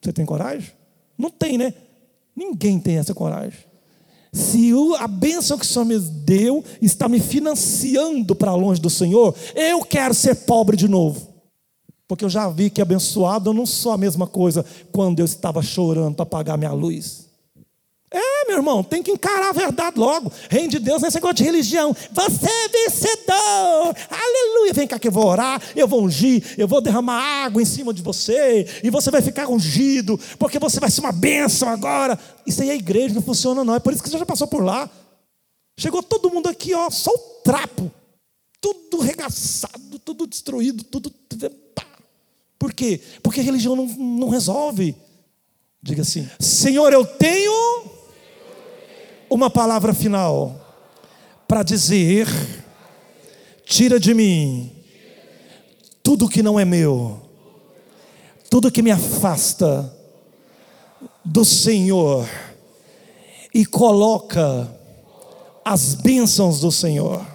Você 0.00 0.12
tem 0.12 0.26
coragem? 0.26 0.70
Não 1.16 1.30
tem, 1.30 1.56
né? 1.56 1.72
Ninguém 2.34 2.78
tem 2.78 2.96
essa 2.96 3.14
coragem. 3.14 3.58
Se 4.32 4.72
a 4.98 5.06
bênção 5.06 5.56
que 5.56 5.64
o 5.64 5.68
Senhor 5.68 5.84
me 5.84 5.98
deu 5.98 6.64
está 6.82 7.08
me 7.08 7.20
financiando 7.20 8.34
para 8.34 8.54
longe 8.54 8.80
do 8.80 8.90
Senhor, 8.90 9.34
eu 9.54 9.84
quero 9.84 10.12
ser 10.12 10.34
pobre 10.34 10.76
de 10.76 10.88
novo. 10.88 11.32
Porque 12.08 12.24
eu 12.24 12.28
já 12.28 12.48
vi 12.48 12.68
que 12.68 12.82
abençoado 12.82 13.50
eu 13.50 13.54
não 13.54 13.64
sou 13.64 13.92
a 13.92 13.98
mesma 13.98 14.26
coisa 14.26 14.64
quando 14.92 15.20
eu 15.20 15.24
estava 15.24 15.62
chorando 15.62 16.16
para 16.16 16.26
pagar 16.26 16.58
minha 16.58 16.72
luz. 16.72 17.23
É, 18.16 18.46
meu 18.46 18.58
irmão, 18.58 18.84
tem 18.84 19.02
que 19.02 19.10
encarar 19.10 19.48
a 19.48 19.52
verdade 19.52 19.98
logo. 19.98 20.30
Reino 20.48 20.68
de 20.68 20.78
Deus 20.78 21.02
não 21.02 21.06
é 21.06 21.08
esse 21.08 21.16
negócio 21.16 21.34
de 21.34 21.42
religião. 21.42 21.92
Você 22.12 22.46
é 22.48 22.68
vencedor. 22.68 23.96
Aleluia. 24.08 24.72
Vem 24.72 24.86
cá 24.86 25.00
que 25.00 25.08
eu 25.08 25.12
vou 25.12 25.26
orar, 25.26 25.60
eu 25.74 25.88
vou 25.88 26.00
ungir, 26.00 26.54
eu 26.56 26.68
vou 26.68 26.80
derramar 26.80 27.20
água 27.44 27.60
em 27.60 27.64
cima 27.64 27.92
de 27.92 28.02
você. 28.02 28.68
E 28.84 28.88
você 28.88 29.10
vai 29.10 29.20
ficar 29.20 29.48
ungido, 29.48 30.16
porque 30.38 30.60
você 30.60 30.78
vai 30.78 30.92
ser 30.92 31.00
uma 31.00 31.10
bênção 31.10 31.68
agora. 31.68 32.16
Isso 32.46 32.62
aí 32.62 32.70
é 32.70 32.76
igreja, 32.76 33.16
não 33.16 33.22
funciona 33.22 33.64
não. 33.64 33.74
É 33.74 33.80
por 33.80 33.92
isso 33.92 34.00
que 34.00 34.08
você 34.08 34.16
já 34.16 34.24
passou 34.24 34.46
por 34.46 34.62
lá. 34.62 34.88
Chegou 35.76 36.00
todo 36.00 36.30
mundo 36.30 36.48
aqui, 36.48 36.72
ó, 36.72 36.88
só 36.90 37.10
o 37.10 37.18
trapo. 37.42 37.90
Tudo 38.60 39.00
regaçado, 39.00 39.98
tudo 39.98 40.24
destruído, 40.24 40.84
tudo. 40.84 41.12
Por 42.60 42.72
quê? 42.72 43.00
Porque 43.24 43.40
religião 43.40 43.74
não, 43.74 43.86
não 43.86 44.28
resolve. 44.28 44.94
Diga 45.82 46.02
assim: 46.02 46.30
Senhor, 46.38 46.92
eu 46.92 47.04
tenho 47.04 47.83
uma 49.34 49.50
palavra 49.50 49.92
final 49.92 50.54
para 51.48 51.64
dizer: 51.64 52.28
tira 53.66 53.98
de 53.98 54.14
mim 54.14 54.70
tudo 56.02 56.28
que 56.28 56.42
não 56.42 56.58
é 56.58 56.64
meu, 56.64 57.20
tudo 58.48 58.70
que 58.70 58.80
me 58.80 58.92
afasta 58.92 59.92
do 61.24 61.44
Senhor, 61.44 62.28
e 63.52 63.66
coloca 63.66 64.70
as 65.64 65.94
bênçãos 65.94 66.60
do 66.60 66.70
Senhor. 66.70 67.26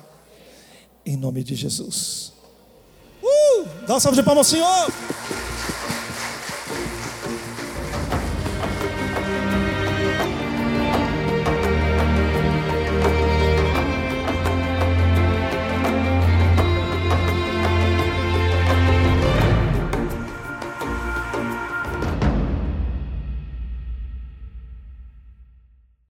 Em 1.06 1.18
nome 1.18 1.44
de 1.44 1.56
Jesus. 1.56 2.32
Uh, 3.22 3.66
dá 3.86 3.96
uma 3.96 4.00
salva 4.00 4.16
de 4.16 4.24
palmas 4.24 4.48
ao 4.48 4.52
Senhor. 4.52 5.39